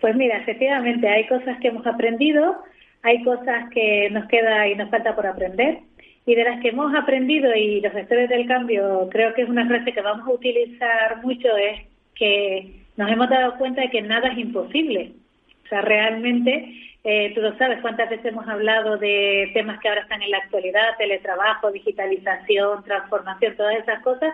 [0.00, 2.56] Pues mira, efectivamente hay cosas que hemos aprendido,
[3.04, 5.78] hay cosas que nos queda y nos falta por aprender
[6.24, 9.66] y de las que hemos aprendido y los gestores del cambio creo que es una
[9.66, 11.80] frase que vamos a utilizar mucho es
[12.14, 15.12] que nos hemos dado cuenta de que nada es imposible.
[15.64, 20.02] O sea, realmente, eh, tú lo sabes, cuántas veces hemos hablado de temas que ahora
[20.02, 24.32] están en la actualidad, teletrabajo, digitalización, transformación, todas esas cosas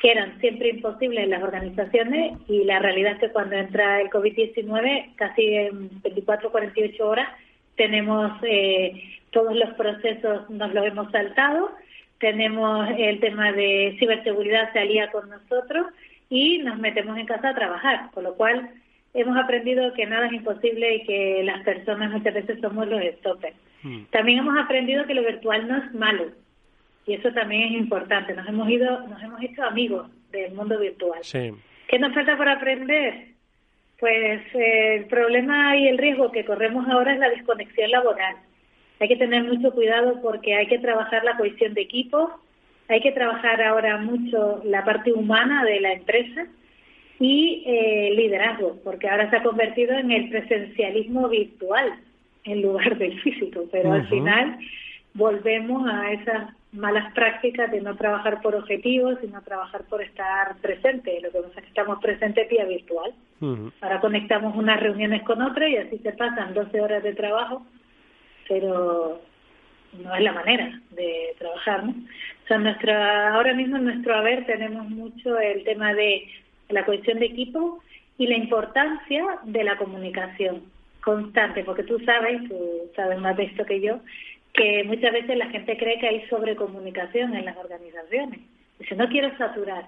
[0.00, 4.10] que eran siempre imposibles en las organizaciones y la realidad es que cuando entra el
[4.10, 7.28] COVID-19, casi en 24 48 horas,
[7.76, 11.70] tenemos eh, todos los procesos, nos los hemos saltado,
[12.18, 15.86] tenemos el tema de ciberseguridad se alía con nosotros
[16.28, 18.70] y nos metemos en casa a trabajar, con lo cual
[19.14, 23.56] hemos aprendido que nada es imposible y que las personas muchas veces somos los stoppers.
[23.82, 24.04] Hmm.
[24.10, 26.32] También hemos aprendido que lo virtual no es malo
[27.06, 28.34] y eso también es importante.
[28.34, 31.20] Nos hemos ido, nos hemos hecho amigos del mundo virtual.
[31.88, 33.28] ¿Qué nos falta por aprender?
[33.98, 38.36] Pues eh, el problema y el riesgo que corremos ahora es la desconexión laboral.
[39.00, 42.30] Hay que tener mucho cuidado porque hay que trabajar la cohesión de equipo,
[42.88, 46.46] hay que trabajar ahora mucho la parte humana de la empresa
[47.20, 51.94] y eh, liderazgo, porque ahora se ha convertido en el presencialismo virtual
[52.44, 54.58] en lugar del físico, pero al final
[55.14, 61.20] volvemos a esas malas prácticas de no trabajar por objetivos, sino trabajar por estar presente.
[61.20, 63.12] Lo que pasa es que estamos presentes vía virtual.
[63.80, 67.64] Ahora conectamos unas reuniones con otras y así se pasan 12 horas de trabajo,
[68.48, 69.20] pero
[69.92, 71.90] no es la manera de trabajar, ¿no?
[71.90, 76.28] O sea, nuestra, ahora mismo en nuestro haber tenemos mucho el tema de
[76.68, 77.82] la cohesión de equipo
[78.16, 80.64] y la importancia de la comunicación
[81.02, 82.56] constante, porque tú sabes, tú
[82.96, 84.00] sabes más de esto que yo,
[84.52, 88.40] que muchas veces la gente cree que hay sobrecomunicación en las organizaciones.
[88.78, 89.86] Dice, no quiero saturar,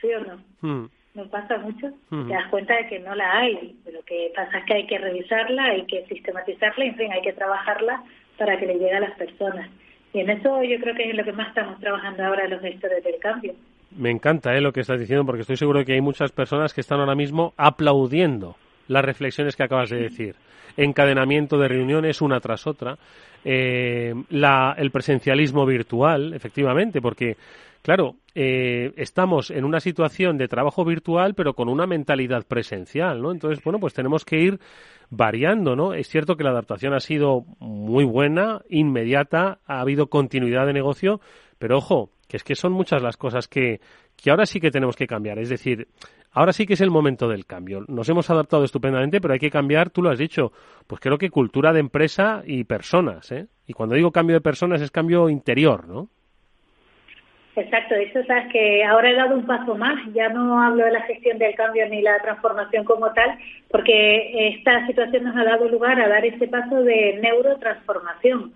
[0.00, 0.42] ¿sí o no?
[0.60, 0.88] Mm.
[1.14, 1.90] ¿No pasa mucho?
[2.08, 3.76] Te das cuenta de que no la hay.
[3.92, 7.34] Lo que pasa es que hay que revisarla, hay que sistematizarla, en fin, hay que
[7.34, 8.02] trabajarla
[8.38, 9.68] para que le llegue a las personas.
[10.14, 13.04] Y en eso yo creo que es lo que más estamos trabajando ahora los gestores
[13.04, 13.54] del cambio.
[13.96, 14.60] Me encanta ¿eh?
[14.60, 17.14] lo que estás diciendo porque estoy seguro de que hay muchas personas que están ahora
[17.14, 18.56] mismo aplaudiendo
[18.88, 20.34] las reflexiones que acabas de decir.
[20.76, 22.96] Encadenamiento de reuniones una tras otra.
[23.44, 27.36] Eh, la, el presencialismo virtual, efectivamente, porque,
[27.82, 33.32] claro, eh, estamos en una situación de trabajo virtual, pero con una mentalidad presencial, ¿no?
[33.32, 34.60] Entonces, bueno, pues tenemos que ir
[35.10, 35.92] variando, ¿no?
[35.92, 41.20] Es cierto que la adaptación ha sido muy buena, inmediata, ha habido continuidad de negocio,
[41.58, 43.80] pero ojo, que es que son muchas las cosas que,
[44.16, 45.38] que ahora sí que tenemos que cambiar.
[45.38, 45.88] Es decir,
[46.34, 47.84] Ahora sí que es el momento del cambio.
[47.88, 50.52] Nos hemos adaptado estupendamente, pero hay que cambiar, tú lo has dicho,
[50.86, 53.48] pues creo que cultura de empresa y personas, ¿eh?
[53.66, 56.08] Y cuando digo cambio de personas es cambio interior, ¿no?
[57.54, 61.02] Exacto, eso sabes que ahora he dado un paso más, ya no hablo de la
[61.02, 63.36] gestión del cambio ni la transformación como tal,
[63.70, 68.54] porque esta situación nos ha dado lugar a dar ese paso de neurotransformación.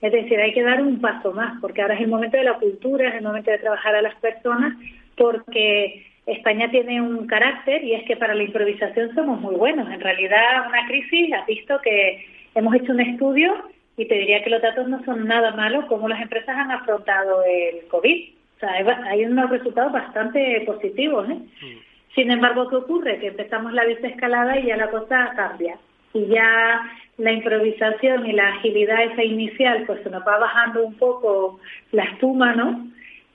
[0.00, 2.54] Es decir, hay que dar un paso más, porque ahora es el momento de la
[2.54, 4.78] cultura, es el momento de trabajar a las personas,
[5.14, 9.90] porque España tiene un carácter y es que para la improvisación somos muy buenos.
[9.90, 13.52] En realidad, una crisis, has visto que hemos hecho un estudio
[13.98, 17.42] y te diría que los datos no son nada malos como las empresas han afrontado
[17.44, 18.37] el COVID.
[18.58, 18.72] O sea,
[19.06, 21.30] hay unos resultados bastante positivos.
[21.30, 21.34] ¿eh?
[21.34, 21.78] Mm.
[22.14, 23.20] Sin embargo, ¿qué ocurre?
[23.20, 25.76] Que empezamos la desescalada y ya la cosa cambia.
[26.12, 30.94] Y ya la improvisación y la agilidad esa inicial, pues se nos va bajando un
[30.94, 31.60] poco
[31.92, 32.88] la espuma, ¿no?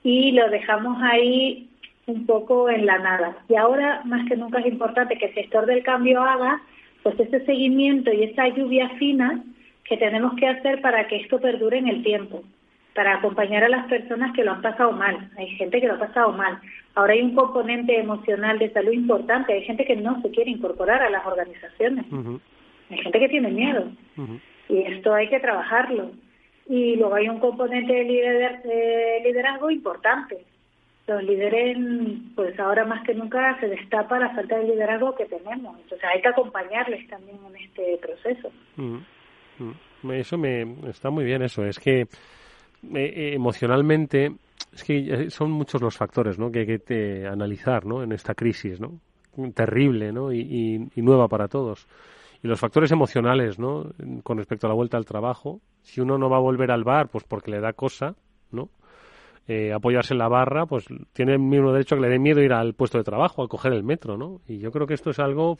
[0.03, 1.69] Y lo dejamos ahí
[2.07, 3.37] un poco en la nada.
[3.47, 6.61] Y ahora, más que nunca, es importante que el sector del cambio haga
[7.03, 9.43] pues ese seguimiento y esa lluvia fina
[9.83, 12.43] que tenemos que hacer para que esto perdure en el tiempo,
[12.95, 15.29] para acompañar a las personas que lo han pasado mal.
[15.37, 16.59] Hay gente que lo ha pasado mal.
[16.95, 19.53] Ahora hay un componente emocional de salud importante.
[19.53, 22.05] Hay gente que no se quiere incorporar a las organizaciones.
[22.89, 23.85] Hay gente que tiene miedo.
[24.69, 26.11] Y esto hay que trabajarlo.
[26.67, 30.37] Y luego hay un componente de liderazgo importante
[31.07, 31.77] los líderes,
[32.35, 35.77] pues ahora más que nunca se destapa la falta de liderazgo que tenemos.
[35.81, 38.51] Entonces hay que acompañarles también en este proceso.
[40.11, 41.65] Eso me está muy bien, eso.
[41.65, 42.05] Es que
[42.95, 44.35] eh, emocionalmente,
[44.73, 46.51] es que son muchos los factores ¿no?
[46.51, 48.03] que hay que analizar ¿no?
[48.03, 48.99] en esta crisis, ¿no?
[49.53, 50.31] terrible ¿no?
[50.31, 51.87] Y, y, nueva para todos.
[52.43, 53.91] Y los factores emocionales, ¿no?
[54.21, 57.07] Con respecto a la vuelta al trabajo, si uno no va a volver al bar,
[57.07, 58.15] pues porque le da cosa,
[58.51, 58.69] ¿no?
[59.47, 62.53] eh, apoyarse en la barra, pues tiene el mismo derecho que le dé miedo ir
[62.53, 64.41] al puesto de trabajo, a coger el metro, ¿no?
[64.47, 65.57] Y yo creo que esto es algo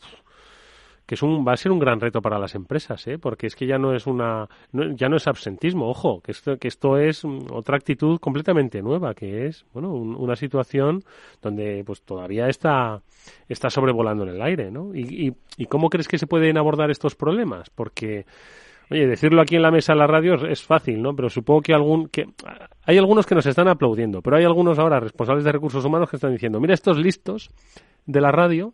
[1.06, 3.18] que es un, va a ser un gran reto para las empresas, ¿eh?
[3.18, 6.68] porque es que ya no es una, ya no es absentismo, ojo, que esto, que
[6.68, 11.04] esto es otra actitud completamente nueva, que es, bueno, una situación
[11.42, 13.02] donde pues todavía está,
[13.50, 14.96] está sobrevolando en el aire, ¿no?
[14.96, 17.70] Y, y, y cómo crees que se pueden abordar estos problemas?
[17.70, 18.26] Porque
[18.94, 21.16] Oye, decirlo aquí en la mesa de la radio es, fácil, ¿no?
[21.16, 22.26] Pero supongo que algún que
[22.86, 26.18] hay algunos que nos están aplaudiendo, pero hay algunos ahora responsables de recursos humanos que
[26.18, 27.50] están diciendo, mira estos listos
[28.06, 28.74] de la radio,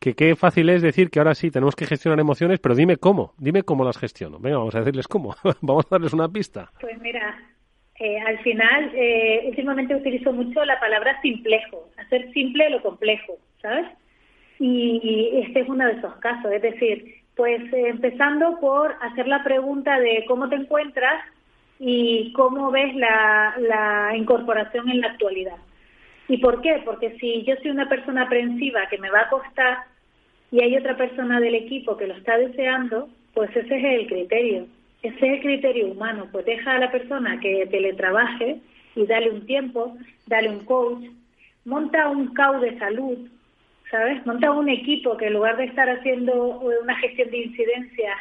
[0.00, 3.34] que qué fácil es decir que ahora sí tenemos que gestionar emociones, pero dime cómo,
[3.38, 4.38] dime cómo las gestiono.
[4.38, 6.70] Venga, vamos a decirles cómo, vamos a darles una pista.
[6.80, 7.36] Pues mira,
[7.98, 13.86] eh, al final eh, últimamente utilizo mucho la palabra simplejo, hacer simple lo complejo, ¿sabes?
[14.60, 19.44] y este es uno de esos casos, es decir, pues eh, empezando por hacer la
[19.44, 21.22] pregunta de cómo te encuentras
[21.78, 25.56] y cómo ves la, la incorporación en la actualidad.
[26.28, 26.82] ¿Y por qué?
[26.84, 29.78] Porque si yo soy una persona aprensiva que me va a costar
[30.50, 34.66] y hay otra persona del equipo que lo está deseando, pues ese es el criterio.
[35.02, 36.28] Ese es el criterio humano.
[36.30, 38.60] Pues deja a la persona que teletrabaje
[38.94, 41.04] y dale un tiempo, dale un coach,
[41.64, 43.28] monta un CAU de salud,
[43.90, 44.24] ¿sabes?
[44.26, 48.18] Monta un equipo que en lugar de estar haciendo una gestión de incidencias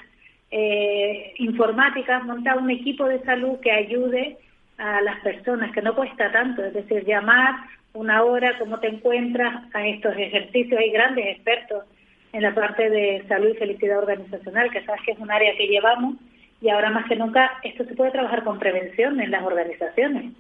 [0.52, 4.38] eh, informáticas, monta un equipo de salud que ayude
[4.78, 7.56] a las personas, que no cuesta tanto, es decir, llamar
[7.98, 10.80] una hora, cómo te encuentras a estos ejercicios.
[10.80, 11.84] Hay grandes expertos
[12.32, 15.68] en la parte de salud y felicidad organizacional, que sabes que es un área que
[15.68, 16.16] llevamos
[16.62, 20.34] y ahora más que nunca esto se puede trabajar con prevención en las organizaciones.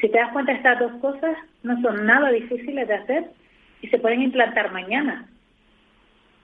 [0.00, 3.24] Si te das cuenta, estas dos cosas no son nada difíciles de hacer
[3.82, 5.26] y se pueden implantar mañana.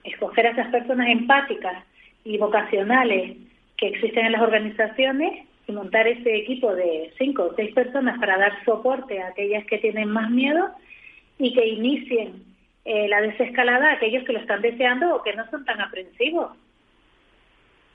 [0.03, 1.83] Escoger a esas personas empáticas
[2.23, 3.37] y vocacionales
[3.77, 8.37] que existen en las organizaciones y montar ese equipo de cinco o seis personas para
[8.37, 10.69] dar soporte a aquellas que tienen más miedo
[11.37, 12.43] y que inicien
[12.85, 16.51] eh, la desescalada a aquellos que lo están deseando o que no son tan aprensivos.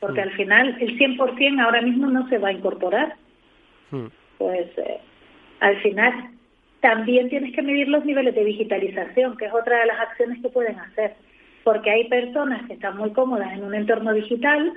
[0.01, 0.25] Porque mm.
[0.25, 3.17] al final el 100% ahora mismo no se va a incorporar.
[3.91, 4.07] Mm.
[4.37, 5.01] Pues eh,
[5.61, 6.31] al final
[6.81, 10.49] también tienes que medir los niveles de digitalización, que es otra de las acciones que
[10.49, 11.15] pueden hacer,
[11.65, 14.75] porque hay personas que están muy cómodas en un entorno digital,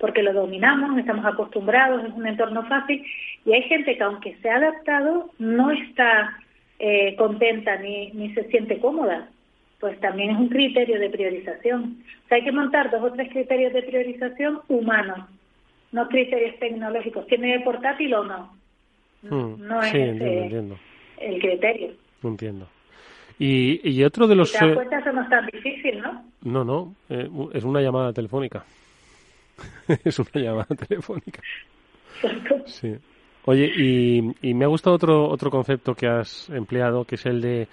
[0.00, 3.04] porque lo dominamos, estamos acostumbrados, es un entorno fácil,
[3.44, 6.38] y hay gente que aunque se ha adaptado, no está
[6.78, 9.28] eh, contenta ni, ni se siente cómoda.
[9.78, 12.02] Pues también es un criterio de priorización.
[12.24, 15.20] O sea, hay que montar dos o tres criterios de priorización humanos,
[15.92, 17.26] no criterios tecnológicos.
[17.26, 18.52] ¿Tiene portátil o no?
[19.22, 19.66] Hmm.
[19.66, 20.76] No, es entiendo
[21.18, 21.92] el criterio.
[22.22, 22.66] No entiendo.
[23.38, 24.50] Y, y otro de los...
[24.50, 26.24] Si te das cuenta, eso no es tan difícil, ¿no?
[26.42, 28.64] No, no, eh, es una llamada telefónica.
[30.04, 31.42] es una llamada telefónica.
[32.66, 32.96] sí.
[33.46, 37.40] Oye, y, y, me ha gustado otro, otro concepto que has empleado, que es el
[37.40, 37.68] de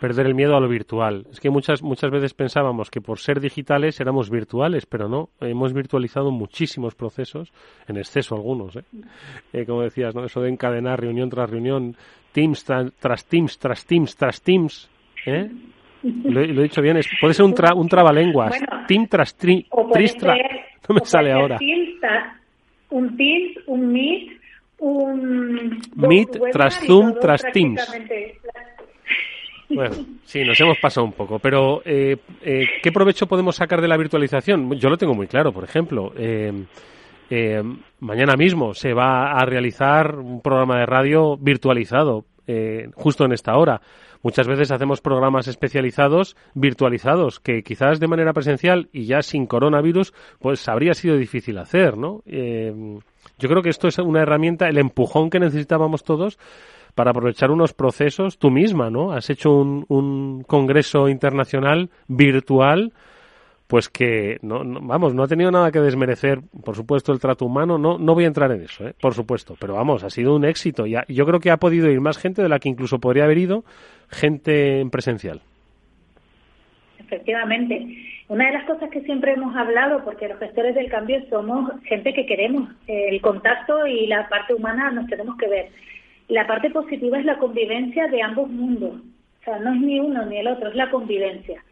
[0.00, 1.26] perder el miedo a lo virtual.
[1.30, 5.28] Es que muchas, muchas veces pensábamos que por ser digitales éramos virtuales, pero no.
[5.40, 7.52] Hemos virtualizado muchísimos procesos,
[7.86, 8.74] en exceso algunos.
[8.74, 8.82] ¿eh?
[9.52, 10.24] eh como decías, ¿no?
[10.24, 11.96] eso de encadenar reunión tras reunión,
[12.32, 14.90] Teams tras Teams tras Teams tras Teams.
[15.26, 15.48] ¿eh?
[16.02, 18.58] Lo, he dicho bien, es, puede ser un, tra, un trabalenguas.
[18.88, 20.16] team tras tri, tris
[20.88, 21.58] No me sale ahora.
[22.90, 24.42] un Teams, un Meet
[24.82, 25.80] un...
[25.94, 27.80] Meet tras Zoom tras Teams.
[29.68, 33.88] Bueno, sí, nos hemos pasado un poco, pero eh, eh, ¿qué provecho podemos sacar de
[33.88, 34.72] la virtualización?
[34.74, 36.12] Yo lo tengo muy claro, por ejemplo.
[36.16, 37.62] Eh,
[38.00, 42.26] mañana mismo se va a realizar un programa de radio virtualizado,
[42.94, 43.80] justo en esta hora.
[44.22, 50.14] Muchas veces hacemos programas especializados virtualizados, que quizás de manera presencial y ya sin coronavirus,
[50.38, 52.22] pues habría sido difícil hacer, ¿no?
[52.26, 56.38] Yo creo que esto es una herramienta, el empujón que necesitábamos todos
[56.94, 58.38] para aprovechar unos procesos.
[58.38, 59.12] Tú misma, ¿no?
[59.12, 62.92] Has hecho un, un congreso internacional virtual
[63.72, 67.78] pues que no, vamos no ha tenido nada que desmerecer por supuesto el trato humano
[67.78, 68.92] no no voy a entrar en eso ¿eh?
[69.00, 71.98] por supuesto pero vamos ha sido un éxito y yo creo que ha podido ir
[72.02, 73.64] más gente de la que incluso podría haber ido
[74.10, 75.40] gente en presencial
[76.98, 77.96] efectivamente
[78.28, 82.14] una de las cosas que siempre hemos hablado, porque los gestores del cambio somos gente
[82.14, 85.68] que queremos eh, el contacto y la parte humana nos tenemos que ver.
[86.28, 88.94] La parte positiva es la convivencia de ambos mundos.
[89.40, 91.62] O sea, no es ni uno ni el otro, es la convivencia.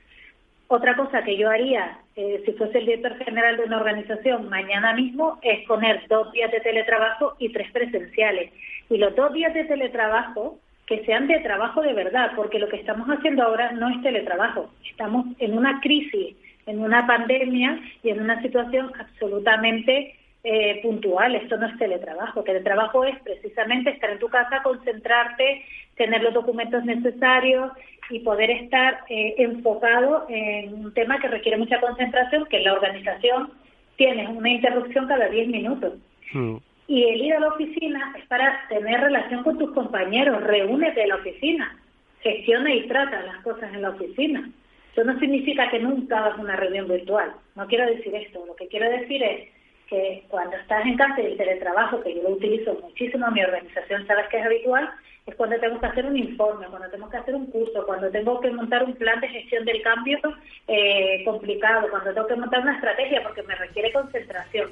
[0.73, 4.95] Otra cosa que yo haría, eh, si fuese el director general de una organización mañana
[4.95, 8.53] mismo, es poner dos días de teletrabajo y tres presenciales.
[8.89, 12.77] Y los dos días de teletrabajo que sean de trabajo de verdad, porque lo que
[12.77, 14.71] estamos haciendo ahora no es teletrabajo.
[14.89, 21.57] Estamos en una crisis en una pandemia y en una situación absolutamente eh, puntual, esto
[21.57, 22.45] no es teletrabajo.
[22.45, 25.65] Teletrabajo es precisamente estar en tu casa, concentrarte,
[26.01, 27.73] tener los documentos necesarios
[28.09, 32.73] y poder estar eh, enfocado en un tema que requiere mucha concentración, que en la
[32.73, 33.51] organización
[33.97, 35.93] tienes una interrupción cada 10 minutos.
[36.33, 36.57] Mm.
[36.89, 41.11] Y el ir a la oficina es para tener relación con tus compañeros, reúnete en
[41.11, 41.79] la oficina,
[42.23, 44.51] gestiona y trata las cosas en la oficina.
[44.93, 47.31] Eso no significa que nunca hagas una reunión virtual.
[47.57, 48.43] No quiero decir esto.
[48.47, 49.49] Lo que quiero decir es
[49.87, 53.45] que cuando estás en casa y el teletrabajo, que yo lo utilizo muchísimo en mi
[53.45, 54.91] organización, sabes que es habitual,
[55.27, 58.41] es cuando tengo que hacer un informe, cuando tengo que hacer un curso, cuando tengo
[58.41, 60.19] que montar un plan de gestión del cambio
[60.67, 64.71] eh, complicado, cuando tengo que montar una estrategia porque me requiere concentración.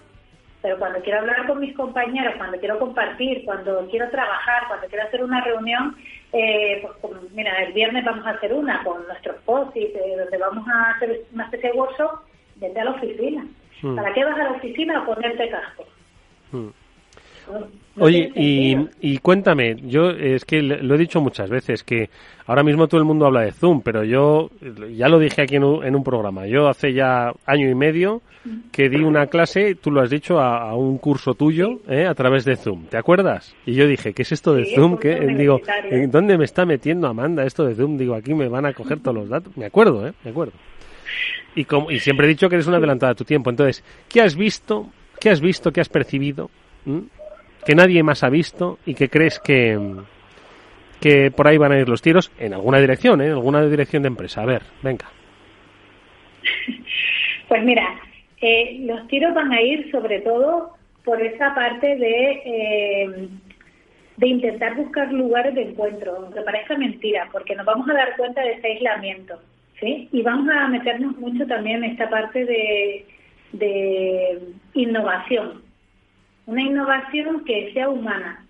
[0.61, 5.05] Pero cuando quiero hablar con mis compañeros, cuando quiero compartir, cuando quiero trabajar, cuando quiero
[5.05, 5.97] hacer una reunión,
[6.33, 10.67] eh, pues mira, el viernes vamos a hacer una con nuestros posts, eh, donde vamos
[10.69, 12.11] a hacer una especie de workshop,
[12.57, 13.47] vete a la oficina.
[13.83, 13.95] Hmm.
[13.95, 15.85] ¿Para qué vas a la oficina a ponerte casco?
[16.51, 16.71] Hmm.
[18.01, 22.11] Oye, y, y, cuéntame, yo es que lo he dicho muchas veces, que
[22.47, 24.51] ahora mismo todo el mundo habla de Zoom, pero yo
[24.95, 28.23] ya lo dije aquí en un, programa, yo hace ya año y medio
[28.71, 32.07] que di una clase, tú lo has dicho, a, un curso tuyo ¿eh?
[32.07, 33.55] a través de Zoom, ¿te acuerdas?
[33.67, 34.97] Y yo dije, ¿qué es esto de Zoom?
[34.99, 35.19] ¿Qué?
[35.37, 37.99] Digo, ¿en dónde me está metiendo Amanda esto de Zoom?
[37.99, 39.57] Digo, aquí me van a coger todos los datos.
[39.57, 40.13] Me acuerdo, ¿eh?
[40.25, 40.53] Me acuerdo.
[41.57, 43.51] Y, como, y siempre he dicho que eres una adelantada a tu tiempo.
[43.51, 44.87] Entonces, ¿qué has visto?
[45.21, 45.73] ¿Qué has visto?
[45.73, 46.51] ¿Qué has percibido?
[46.85, 47.01] ¿Mm?
[47.69, 49.79] Que nadie más ha visto y que crees que,
[51.03, 53.27] que por ahí van a ir los tiros en alguna dirección, ¿eh?
[53.27, 54.41] en alguna dirección de empresa.
[54.41, 55.05] A ver, venga.
[57.47, 57.99] Pues mira,
[58.43, 63.29] eh, los tiros van a ir sobre todo por esa parte de, eh,
[64.19, 68.43] de intentar buscar lugares de encuentro, aunque parezca mentira, porque nos vamos a dar cuenta
[68.43, 69.41] de ese aislamiento,
[69.81, 70.11] ¿sí?
[70.13, 73.07] Y vamos a meternos mucho también en esta parte de,
[73.53, 74.39] de
[74.75, 75.63] innovación,
[76.49, 78.43] una innovación que sea humana,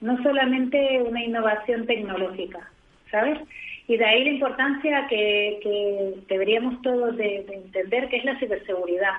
[0.00, 2.68] no solamente una innovación tecnológica,
[3.12, 3.38] ¿sabes?
[3.86, 9.12] Y de ahí la importancia que, deberíamos todos de, entender que es la ciberseguridad,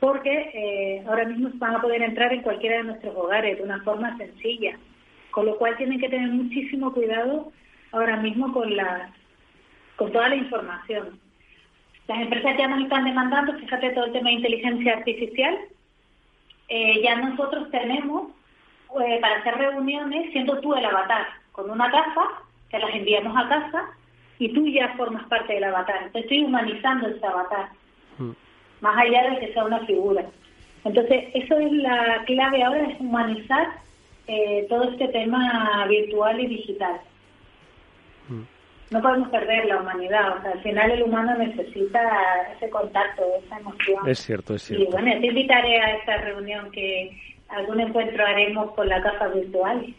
[0.00, 3.80] porque eh, ahora mismo van a poder entrar en cualquiera de nuestros hogares de una
[3.84, 4.76] forma sencilla,
[5.30, 7.52] con lo cual tienen que tener muchísimo cuidado
[7.92, 9.12] ahora mismo con la,
[9.94, 11.20] con toda la información.
[12.08, 15.56] Las empresas ya nos están demandando, fíjate todo el tema de inteligencia artificial,
[16.68, 18.30] eh, ya nosotros tenemos
[19.00, 23.48] eh, para hacer reuniones, siendo tú el avatar, con una casa, que las enviamos a
[23.48, 23.84] casa,
[24.38, 25.96] y tú ya formas parte del avatar.
[25.96, 27.68] Entonces estoy humanizando ese avatar,
[28.18, 28.30] mm.
[28.80, 30.24] más allá de que sea una figura.
[30.84, 33.68] Entonces, eso es la clave ahora, es humanizar
[34.28, 37.00] eh, todo este tema virtual y digital
[38.90, 40.38] no podemos perder la humanidad.
[40.38, 42.00] O sea, al final el humano necesita
[42.56, 44.08] ese contacto, esa emoción.
[44.08, 44.84] Es cierto, es cierto.
[44.84, 47.10] Y bueno, te invitaré a esta reunión que
[47.48, 49.94] algún encuentro haremos con la casa virtual.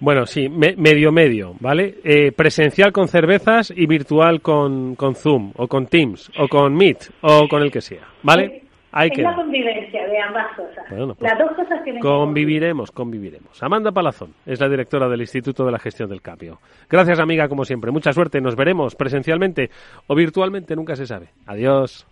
[0.00, 1.96] Bueno, sí, medio medio, ¿vale?
[2.04, 7.10] Eh, presencial con cervezas y virtual con, con Zoom o con Teams o con Meet
[7.20, 8.67] o con el que sea, ¿vale?
[8.92, 10.84] Es la convivencia de ambas cosas.
[10.88, 13.62] Pues Las dos cosas tienen Conviviremos, conviviremos.
[13.62, 16.58] Amanda Palazón es la directora del Instituto de la Gestión del Cambio.
[16.88, 17.90] Gracias, amiga, como siempre.
[17.90, 18.40] Mucha suerte.
[18.40, 19.70] Nos veremos presencialmente
[20.06, 21.28] o virtualmente, nunca se sabe.
[21.46, 22.06] Adiós.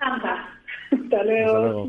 [0.00, 1.88] Hasta luego.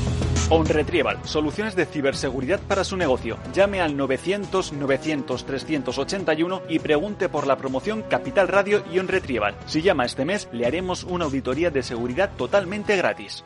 [0.53, 3.37] OnRetrieval, soluciones de ciberseguridad para su negocio.
[3.53, 9.55] Llame al 900 900 381 y pregunte por la promoción Capital Radio y OnRetrieval.
[9.65, 13.45] Si llama este mes, le haremos una auditoría de seguridad totalmente gratis.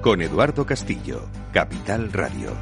[0.00, 1.22] con Eduardo Castillo,
[1.52, 2.52] Capital Radio.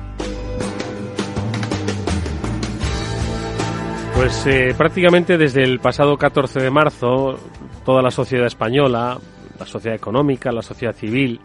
[4.14, 7.38] Pues eh, prácticamente desde el pasado 14 de marzo,
[7.84, 9.18] toda la sociedad española,
[9.58, 11.40] la sociedad económica, la sociedad civil,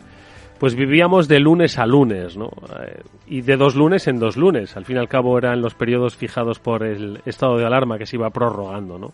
[0.58, 2.50] pues vivíamos de lunes a lunes, ¿no?
[2.86, 4.78] Eh, y de dos lunes en dos lunes.
[4.78, 8.06] Al fin y al cabo eran los periodos fijados por el estado de alarma que
[8.06, 9.12] se iba prorrogando, ¿no?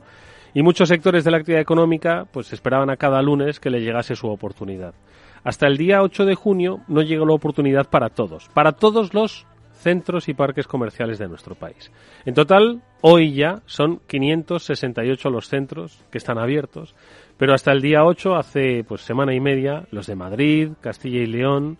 [0.53, 4.15] Y muchos sectores de la actividad económica pues esperaban a cada lunes que le llegase
[4.15, 4.93] su oportunidad.
[5.47, 9.45] Hasta el día 8 de junio no llegó la oportunidad para todos, para todos los
[9.71, 11.89] centros y parques comerciales de nuestro país.
[12.25, 16.95] En total, hoy ya son 568 los centros que están abiertos,
[17.37, 21.27] pero hasta el día 8, hace pues semana y media, los de Madrid, Castilla y
[21.27, 21.77] León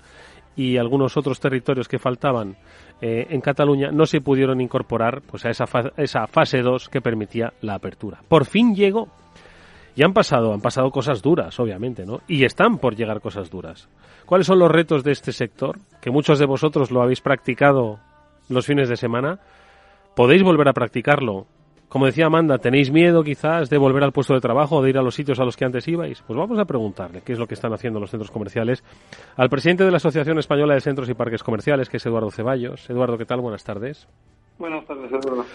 [0.55, 2.55] y algunos otros territorios que faltaban
[3.01, 5.65] eh, en Cataluña no se pudieron incorporar pues a esa,
[5.97, 8.22] esa fase 2 que permitía la apertura.
[8.30, 9.09] Por fin llegó
[9.98, 12.22] y han pasado, han pasado cosas duras, obviamente, ¿no?
[12.28, 13.89] Y están por llegar cosas duras.
[14.28, 15.80] ¿Cuáles son los retos de este sector?
[16.00, 17.98] Que muchos de vosotros lo habéis practicado
[18.48, 19.39] los fines de semana.
[20.16, 21.48] ¿Podéis volver a practicarlo?
[21.90, 24.98] Como decía Amanda, ¿tenéis miedo quizás de volver al puesto de trabajo o de ir
[24.98, 26.22] a los sitios a los que antes ibais?
[26.22, 28.84] Pues vamos a preguntarle qué es lo que están haciendo los centros comerciales
[29.38, 32.90] al presidente de la Asociación Española de Centros y Parques Comerciales, que es Eduardo Ceballos.
[32.90, 33.40] Eduardo, ¿qué tal?
[33.40, 34.06] Buenas tardes.
[34.60, 35.46] Buenas tardes, Eduardo.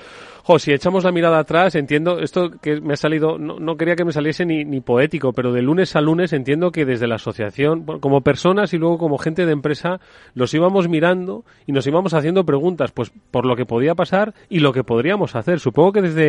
[0.45, 4.05] Jo, si echamos la mirada atrás, entiendo, esto que me ha salido, no, quería que
[4.05, 7.85] me saliese ni, ni, poético, pero de lunes a lunes entiendo que desde la asociación,
[8.01, 10.01] como personas y luego como gente de empresa,
[10.35, 14.59] los íbamos mirando y nos íbamos haciendo preguntas, pues por lo que podía pasar y
[14.59, 15.61] lo que podríamos hacer.
[15.61, 16.22] Supongo que desde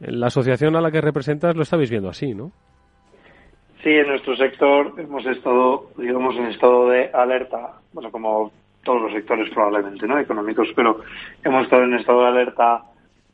[0.00, 2.52] la asociación a la que representas lo estabais viendo así, ¿no?
[3.82, 8.50] Sí, en nuestro sector hemos estado, digamos, en estado de alerta, bueno, como
[8.82, 10.18] todos los sectores probablemente, ¿no?
[10.18, 11.00] Económicos, pero
[11.44, 12.82] hemos estado en estado de alerta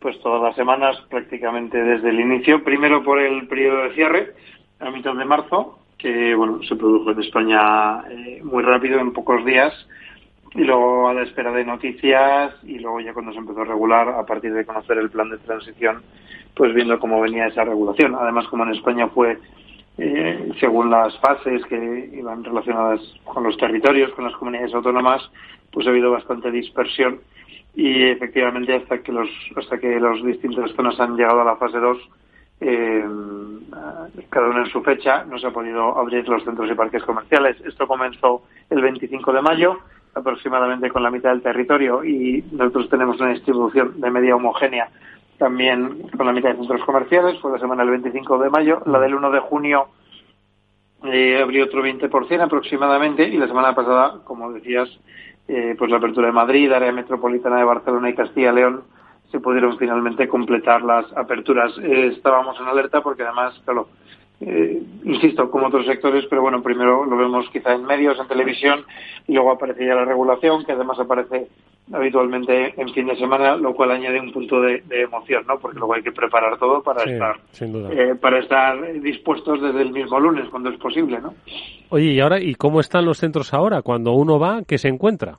[0.01, 2.63] pues todas las semanas, prácticamente desde el inicio.
[2.63, 4.35] Primero por el periodo de cierre,
[4.79, 9.43] a mitad de marzo, que bueno se produjo en España eh, muy rápido, en pocos
[9.47, 9.73] días,
[10.55, 14.09] y luego a la espera de noticias, y luego ya cuando se empezó a regular,
[14.09, 16.03] a partir de conocer el plan de transición,
[16.55, 18.15] pues viendo cómo venía esa regulación.
[18.15, 19.39] Además, como en España fue
[19.99, 25.23] eh, según las fases que iban relacionadas con los territorios, con las comunidades autónomas,
[25.73, 27.21] pues ha habido bastante dispersión
[27.77, 31.79] y efectivamente hasta que los hasta que los distintas zonas han llegado a la fase
[31.79, 31.99] 2
[32.61, 33.05] eh,
[34.31, 37.61] cada uno en su fecha no se ha podido abrir los centros y parques comerciales
[37.67, 39.81] esto comenzó el 25 de mayo
[40.15, 44.89] aproximadamente con la mitad del territorio y nosotros tenemos una distribución de media homogénea
[45.39, 49.01] también con la mitad de centros comerciales fue la semana del 25 de mayo la
[49.01, 49.89] del 1 de junio
[51.05, 54.89] eh, abrió otro 20% aproximadamente y la semana pasada como decías
[55.47, 58.85] eh, pues la apertura de Madrid, área metropolitana de Barcelona y Castilla y León
[59.31, 61.77] se pudieron finalmente completar las aperturas.
[61.83, 63.89] Eh, estábamos en alerta porque además, claro,
[64.47, 68.85] eh, insisto, como otros sectores, pero bueno, primero lo vemos quizá en medios, en televisión,
[69.27, 71.49] y luego aparece ya la regulación, que además aparece
[71.93, 75.59] habitualmente en fin de semana, lo cual añade un punto de, emoción, ¿no?
[75.59, 80.19] Porque luego hay que preparar todo para estar eh, para estar dispuestos desde el mismo
[80.21, 81.35] lunes, cuando es posible, ¿no?
[81.91, 83.83] Oye, y ahora, ¿y cómo están los centros ahora?
[83.83, 85.39] Cuando uno va, ¿qué se encuentra?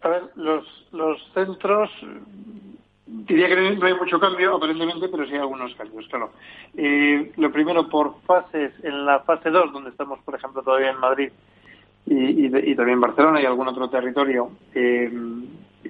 [0.00, 1.90] A ver, los, los centros
[3.08, 6.30] diría que no hay mucho cambio aparentemente, pero sí hay algunos cambios, claro.
[6.76, 11.00] Eh, lo primero por fases, en la fase 2, donde estamos, por ejemplo, todavía en
[11.00, 11.30] Madrid,
[12.06, 15.10] y, también Barcelona y algún otro territorio, eh,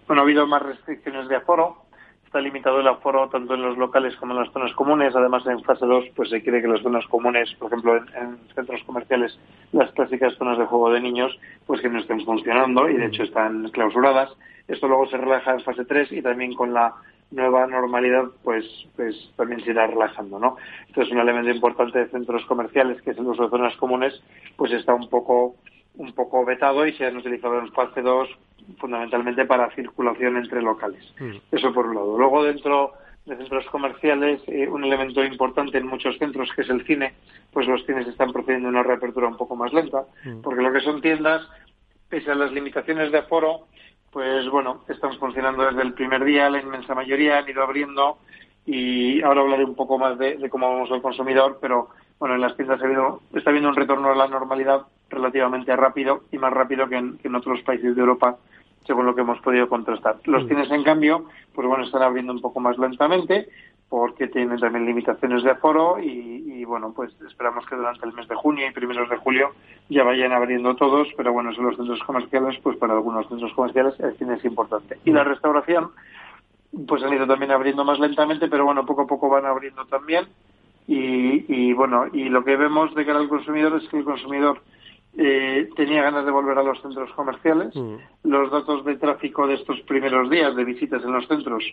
[0.06, 1.87] bueno, ha habido más restricciones de aforo.
[2.28, 5.16] Está limitado el aforo tanto en los locales como en las zonas comunes.
[5.16, 8.82] Además, en fase 2, pues se quiere que las zonas comunes, por ejemplo, en, centros
[8.84, 9.38] comerciales,
[9.72, 11.34] las clásicas zonas de juego de niños,
[11.66, 14.30] pues que no estén funcionando y de hecho están clausuradas.
[14.68, 16.96] Esto luego se relaja en fase 3 y también con la
[17.30, 20.56] nueva normalidad, pues, pues también se irá relajando, ¿no?
[20.86, 24.22] Esto es un elemento importante de centros comerciales, que es el uso de zonas comunes,
[24.54, 25.54] pues está un poco
[25.94, 28.28] un poco vetado y se han utilizado en fase 2
[28.78, 31.02] fundamentalmente para circulación entre locales.
[31.20, 31.36] Mm.
[31.52, 32.18] Eso por un lado.
[32.18, 32.92] Luego dentro
[33.28, 37.14] de centros comerciales, eh, un elemento importante en muchos centros que es el cine,
[37.52, 40.40] pues los cines están procediendo a una reapertura un poco más lenta, mm.
[40.40, 41.46] porque lo que son tiendas,
[42.08, 43.66] pese a las limitaciones de aforo,
[44.10, 48.18] pues bueno, estamos funcionando desde el primer día, la inmensa mayoría han ido abriendo
[48.64, 52.56] y ahora hablaré un poco más de, cómo vamos al consumidor, pero bueno, en las
[52.56, 56.88] tiendas ha habido, está habiendo un retorno a la normalidad relativamente rápido y más rápido
[56.88, 58.38] que en otros países de Europa
[58.88, 60.16] según lo que hemos podido contrastar.
[60.24, 60.46] Los mm.
[60.48, 63.48] tienes, en cambio, pues bueno, están abriendo un poco más lentamente
[63.90, 68.34] porque tienen también limitaciones de aforo y, bueno, pues esperamos que durante el mes de
[68.34, 69.52] junio y primeros de julio
[69.88, 73.98] ya vayan abriendo todos, pero bueno, son los centros comerciales, pues para algunos centros comerciales
[74.00, 74.98] el cine es importante.
[75.04, 75.28] Y la mm.
[75.28, 75.90] restauración,
[76.86, 80.26] pues han ido también abriendo más lentamente, pero bueno, poco a poco van abriendo también.
[80.86, 84.62] Y, y bueno, y lo que vemos de cara al consumidor es que el consumidor
[85.16, 87.74] eh, tenía ganas de volver a los centros comerciales.
[87.74, 87.96] Mm.
[88.24, 91.64] Los datos de tráfico de estos primeros días de visitas en los centros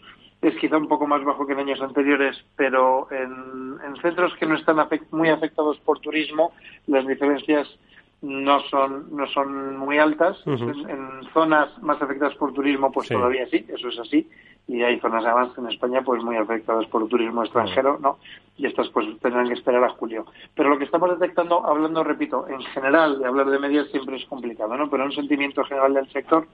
[0.41, 4.55] es quizá un poco más bajo que en años anteriores, pero en, centros que no
[4.55, 4.77] están
[5.11, 6.53] muy afectados por turismo,
[6.87, 7.67] las diferencias
[8.21, 10.41] no son no son muy altas.
[10.45, 14.27] en, zonas más afectadas por turismo, pues todavía sí, eso es así
[14.67, 18.17] y hay zonas además en España pues muy afectadas por el turismo extranjero, ¿no?
[18.57, 20.25] Y estas pues tendrán que esperar a julio.
[20.55, 24.25] Pero lo que estamos detectando, hablando, repito, en general, de hablar de medias siempre es
[24.25, 24.89] complicado, ¿no?
[24.89, 26.47] Pero un sentimiento general del sector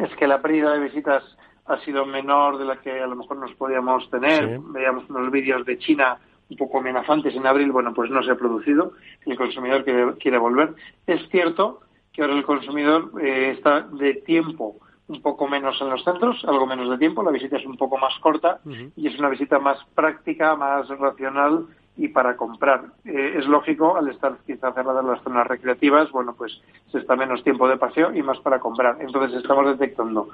[0.00, 1.24] es que la pérdida de visitas
[1.66, 4.58] ha sido menor de la que a lo mejor nos podíamos tener.
[4.60, 6.18] Veíamos unos vídeos de China
[6.50, 8.92] un poco amenazantes en abril, bueno, pues no se ha producido.
[9.26, 10.74] El consumidor quiere, quiere volver.
[11.06, 11.80] Es cierto
[12.12, 14.76] que ahora el consumidor eh, está de tiempo
[15.08, 17.98] un poco menos en los centros, algo menos de tiempo, la visita es un poco
[17.98, 18.60] más corta
[18.96, 22.84] y es una visita más práctica, más racional y para comprar.
[23.04, 26.60] Eh, es lógico, al estar quizá cerradas las zonas recreativas, bueno, pues
[26.92, 28.98] se está menos tiempo de paseo y más para comprar.
[29.00, 30.28] Entonces estamos detectando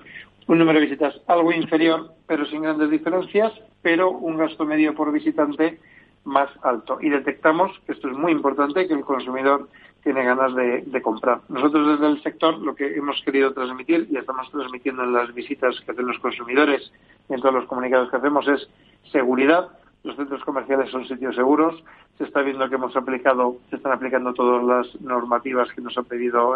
[0.47, 5.11] un número de visitas algo inferior, pero sin grandes diferencias, pero un gasto medio por
[5.11, 5.81] visitante
[6.25, 6.99] más alto.
[7.01, 9.69] Y detectamos, que esto es muy importante, que el consumidor
[10.05, 11.41] tiene ganas de, comprar.
[11.49, 15.81] Nosotros desde el sector lo que hemos querido transmitir y estamos transmitiendo en las visitas
[15.81, 16.93] que hacen los consumidores
[17.29, 18.69] y en todos los comunicados que hacemos es
[19.11, 19.71] seguridad.
[20.05, 21.83] Los centros comerciales son sitios seguros.
[22.19, 26.03] Se está viendo que hemos aplicado, se están aplicando todas las normativas que nos ha
[26.03, 26.55] pedido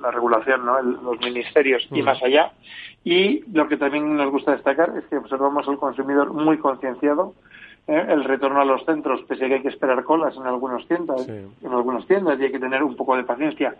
[0.00, 0.80] la, regulación, ¿no?
[0.80, 2.52] los ministerios y más allá.
[3.02, 7.34] Y lo que también nos gusta destacar es que observamos al consumidor muy concienciado
[7.88, 8.06] ¿eh?
[8.08, 11.28] el retorno a los centros, pese a que hay que esperar colas en algunas tiendas,
[11.28, 13.74] en algunas tiendas y hay que tener un poco de paciencia.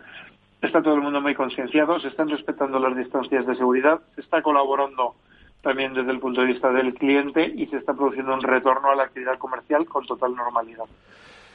[0.61, 4.41] Está todo el mundo muy concienciado, se están respetando las distancias de seguridad, se está
[4.41, 5.15] colaborando
[5.61, 8.95] también desde el punto de vista del cliente y se está produciendo un retorno a
[8.95, 10.85] la actividad comercial con total normalidad.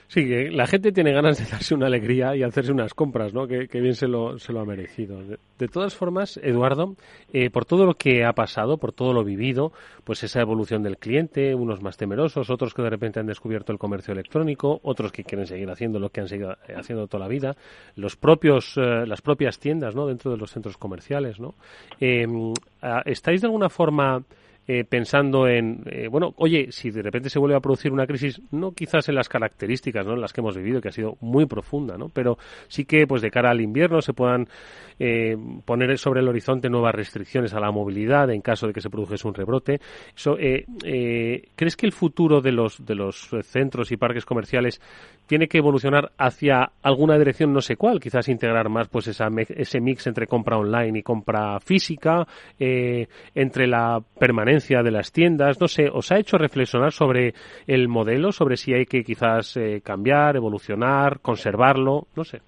[0.09, 3.47] Sí, que la gente tiene ganas de darse una alegría y hacerse unas compras, ¿no?
[3.47, 5.19] Que, bien se lo, se lo ha merecido.
[5.59, 6.95] De, todas formas, Eduardo,
[7.33, 9.73] eh, por todo lo que ha pasado, por todo lo vivido,
[10.05, 13.79] pues esa evolución del cliente, unos más temerosos, otros que de repente han descubierto el
[13.79, 17.29] comercio electrónico, otros que quieren seguir haciendo lo que han seguido eh, haciendo toda la
[17.29, 17.57] vida,
[17.97, 20.07] los propios, eh, las propias tiendas, ¿no?
[20.07, 21.55] Dentro de los centros comerciales, ¿no?
[23.07, 24.23] ¿Estáis de alguna forma
[24.67, 28.41] eh, pensando en, eh, bueno, oye, si de repente se vuelve a producir una crisis,
[28.51, 30.15] no quizás en las características, ¿no?
[30.15, 32.09] En las que hemos vivido, que ha sido muy profunda, ¿no?
[32.09, 32.39] Pero
[32.69, 34.49] sí que, pues de cara al invierno se puedan
[34.99, 38.89] eh, poner sobre el horizonte nuevas restricciones a la movilidad en caso de que se
[38.89, 39.81] produjese un rebrote.
[40.15, 44.81] ¿Crees que el futuro de los, de los centros y parques comerciales
[45.27, 49.81] tiene que evolucionar hacia alguna dirección, no sé cuál, quizás integrar más pues esa, ese
[49.81, 52.27] mix entre compra online y compra física,
[52.59, 57.35] entre la permanencia de las tiendas, no sé, ¿os ha hecho reflexionar sobre
[57.67, 62.41] el modelo, sobre si hay que quizás eh, cambiar, evolucionar, conservarlo, no sé?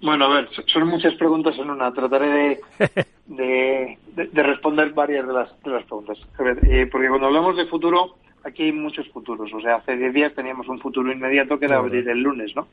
[0.00, 1.92] Bueno, a ver, son muchas preguntas en una.
[1.92, 2.60] Trataré
[3.26, 6.18] de, de, responder varias de las, de las preguntas.
[6.38, 8.14] A ver, eh, porque cuando hablamos de futuro,
[8.44, 9.52] aquí hay muchos futuros.
[9.52, 12.68] O sea, hace 10 días teníamos un futuro inmediato que era abrir el lunes, ¿no?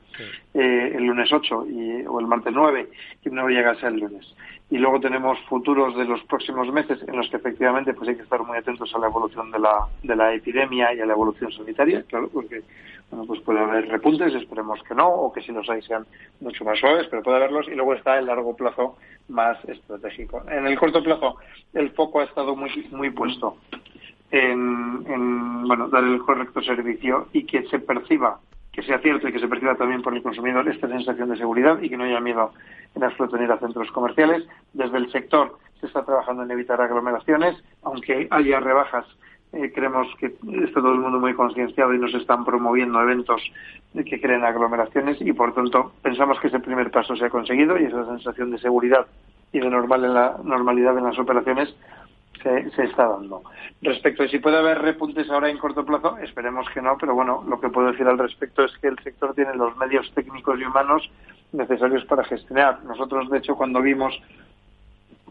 [0.54, 2.90] Eh, el lunes 8 y, o el martes 9,
[3.24, 4.36] que no llegase el lunes
[4.70, 8.24] y luego tenemos futuros de los próximos meses en los que efectivamente pues hay que
[8.24, 11.52] estar muy atentos a la evolución de la, de la epidemia y a la evolución
[11.52, 12.64] sanitaria, claro, porque
[13.12, 16.06] bueno, pues puede haber repuntes, esperemos que no, o que si los hay sean
[16.42, 18.98] mucho más suaves, pero puede haberlos, y luego está el largo plazo
[19.28, 20.44] más estratégico.
[20.50, 21.36] En el corto plazo,
[21.74, 23.58] el foco ha estado muy, muy puesto
[24.32, 28.40] en, en bueno, dar el correcto servicio y que se perciba
[28.76, 31.82] que sea cierto y que se perciba también por el consumidor esta sensación de seguridad
[31.82, 32.52] y que no haya miedo
[32.94, 34.44] en absoluto a centros comerciales.
[34.74, 39.06] Desde el sector se está trabajando en evitar aglomeraciones, aunque haya rebajas.
[39.54, 43.42] Eh, creemos que está todo el mundo muy concienciado y nos están promoviendo eventos
[43.94, 47.86] que creen aglomeraciones y por tanto pensamos que ese primer paso se ha conseguido y
[47.86, 49.08] esa sensación de seguridad
[49.54, 51.74] y de normal en la normalidad en las operaciones
[52.76, 53.42] se, está dando.
[53.82, 57.44] Respecto a si puede haber repuntes ahora en corto plazo, esperemos que no, pero bueno,
[57.48, 60.64] lo que puedo decir al respecto es que el sector tiene los medios técnicos y
[60.64, 61.10] humanos
[61.52, 62.84] necesarios para gestionar.
[62.84, 64.14] Nosotros, de hecho, cuando vimos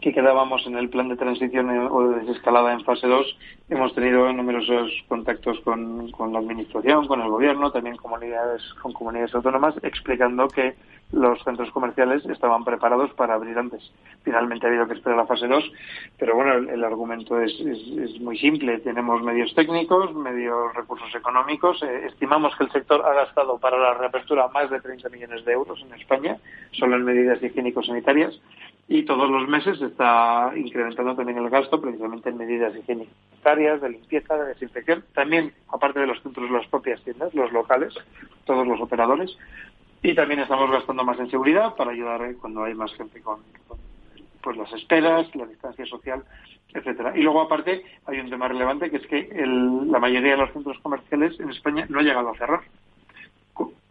[0.01, 3.37] que quedábamos en el plan de transición o de desescalada en fase 2,
[3.69, 9.33] hemos tenido numerosos contactos con, con, la administración, con el gobierno, también comunidades, con comunidades
[9.33, 10.75] autónomas, explicando que
[11.11, 13.91] los centros comerciales estaban preparados para abrir antes.
[14.23, 15.71] Finalmente ha habido que esperar la fase 2,
[16.17, 17.53] pero bueno, el, el argumento es,
[18.19, 18.79] muy simple.
[18.79, 21.81] Tenemos medios técnicos, medios recursos económicos.
[21.83, 25.53] Eh, estimamos que el sector ha gastado para la reapertura más de 30 millones de
[25.53, 26.37] euros en España,
[26.71, 28.39] solo en medidas higiénico-sanitarias
[28.87, 33.89] y todos los meses se está incrementando también el gasto precisamente en medidas higiénicas, de
[33.89, 37.93] limpieza, de desinfección, también aparte de los centros, las propias tiendas, los locales,
[38.45, 39.37] todos los operadores,
[40.05, 43.39] y también estamos gastando más en seguridad para ayudar eh, cuando hay más gente con,
[43.67, 43.79] con
[44.41, 46.23] pues las esperas, la distancia social,
[46.71, 47.17] etcétera.
[47.17, 50.53] Y luego aparte hay un tema relevante que es que el, la mayoría de los
[50.53, 52.61] centros comerciales en España no ha llegado a cerrar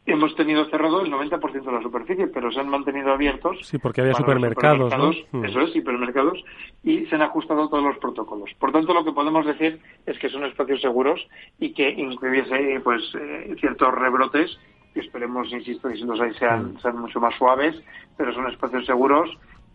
[0.06, 3.58] hemos tenido cerrado el 90% de la superficie, pero se han mantenido abiertos.
[3.62, 5.40] Sí, porque había supermercados, supermercados ¿no?
[5.40, 5.44] Mm.
[5.46, 6.44] Eso es, supermercados,
[6.82, 8.50] y se han ajustado todos los protocolos.
[8.58, 11.26] Por tanto, lo que podemos decir es que son espacios seguros
[11.58, 14.58] y que incluye pues, eh, ciertos rebrotes,
[14.94, 17.74] que esperemos, insisto, que si los hay sean, sean mucho más suaves,
[18.16, 19.28] pero son espacios seguros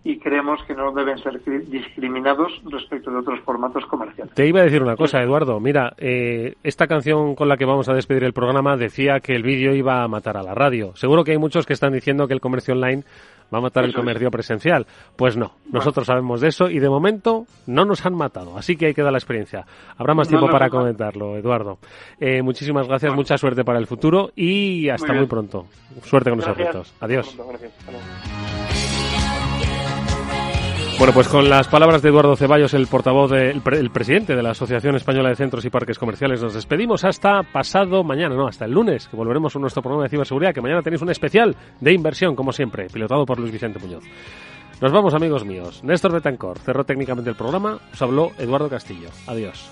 [0.04, 4.34] y creemos que no deben ser discriminados respecto de otros formatos comerciales.
[4.34, 5.60] Te iba a decir una cosa, Eduardo.
[5.60, 9.44] Mira, eh, esta canción con la que vamos a despedir el programa decía que el
[9.44, 10.96] vídeo iba a matar a la radio.
[10.96, 13.04] Seguro que hay muchos que están diciendo que el comercio online
[13.54, 14.32] va a matar eso el comercio es.
[14.32, 14.86] presencial.
[15.16, 16.20] Pues no, nosotros bueno.
[16.20, 18.58] sabemos de eso y de momento no nos han matado.
[18.58, 19.66] Así que hay que dar la experiencia.
[19.98, 21.80] Habrá más tiempo no, para comentarlo, Eduardo.
[22.20, 23.22] Eh, muchísimas gracias, bueno.
[23.22, 25.66] mucha suerte para el futuro y hasta muy, muy pronto.
[26.04, 26.68] Suerte con gracias.
[26.68, 26.94] retos.
[27.00, 27.38] Adiós.
[31.00, 34.36] Bueno, pues con las palabras de Eduardo Ceballos, el portavoz, de, el, pre, el, presidente
[34.36, 38.48] de la Asociación Española de Centros y Parques Comerciales, nos despedimos hasta pasado mañana, no,
[38.48, 41.56] hasta el lunes, que volveremos a nuestro programa de ciberseguridad, que mañana tenéis un especial
[41.80, 44.04] de inversión, como siempre, pilotado por Luis Vicente Muñoz.
[44.82, 45.82] Nos vamos, amigos míos.
[45.86, 49.08] Néstor Betancor cerró técnicamente el programa, os habló Eduardo Castillo.
[49.26, 49.72] Adiós.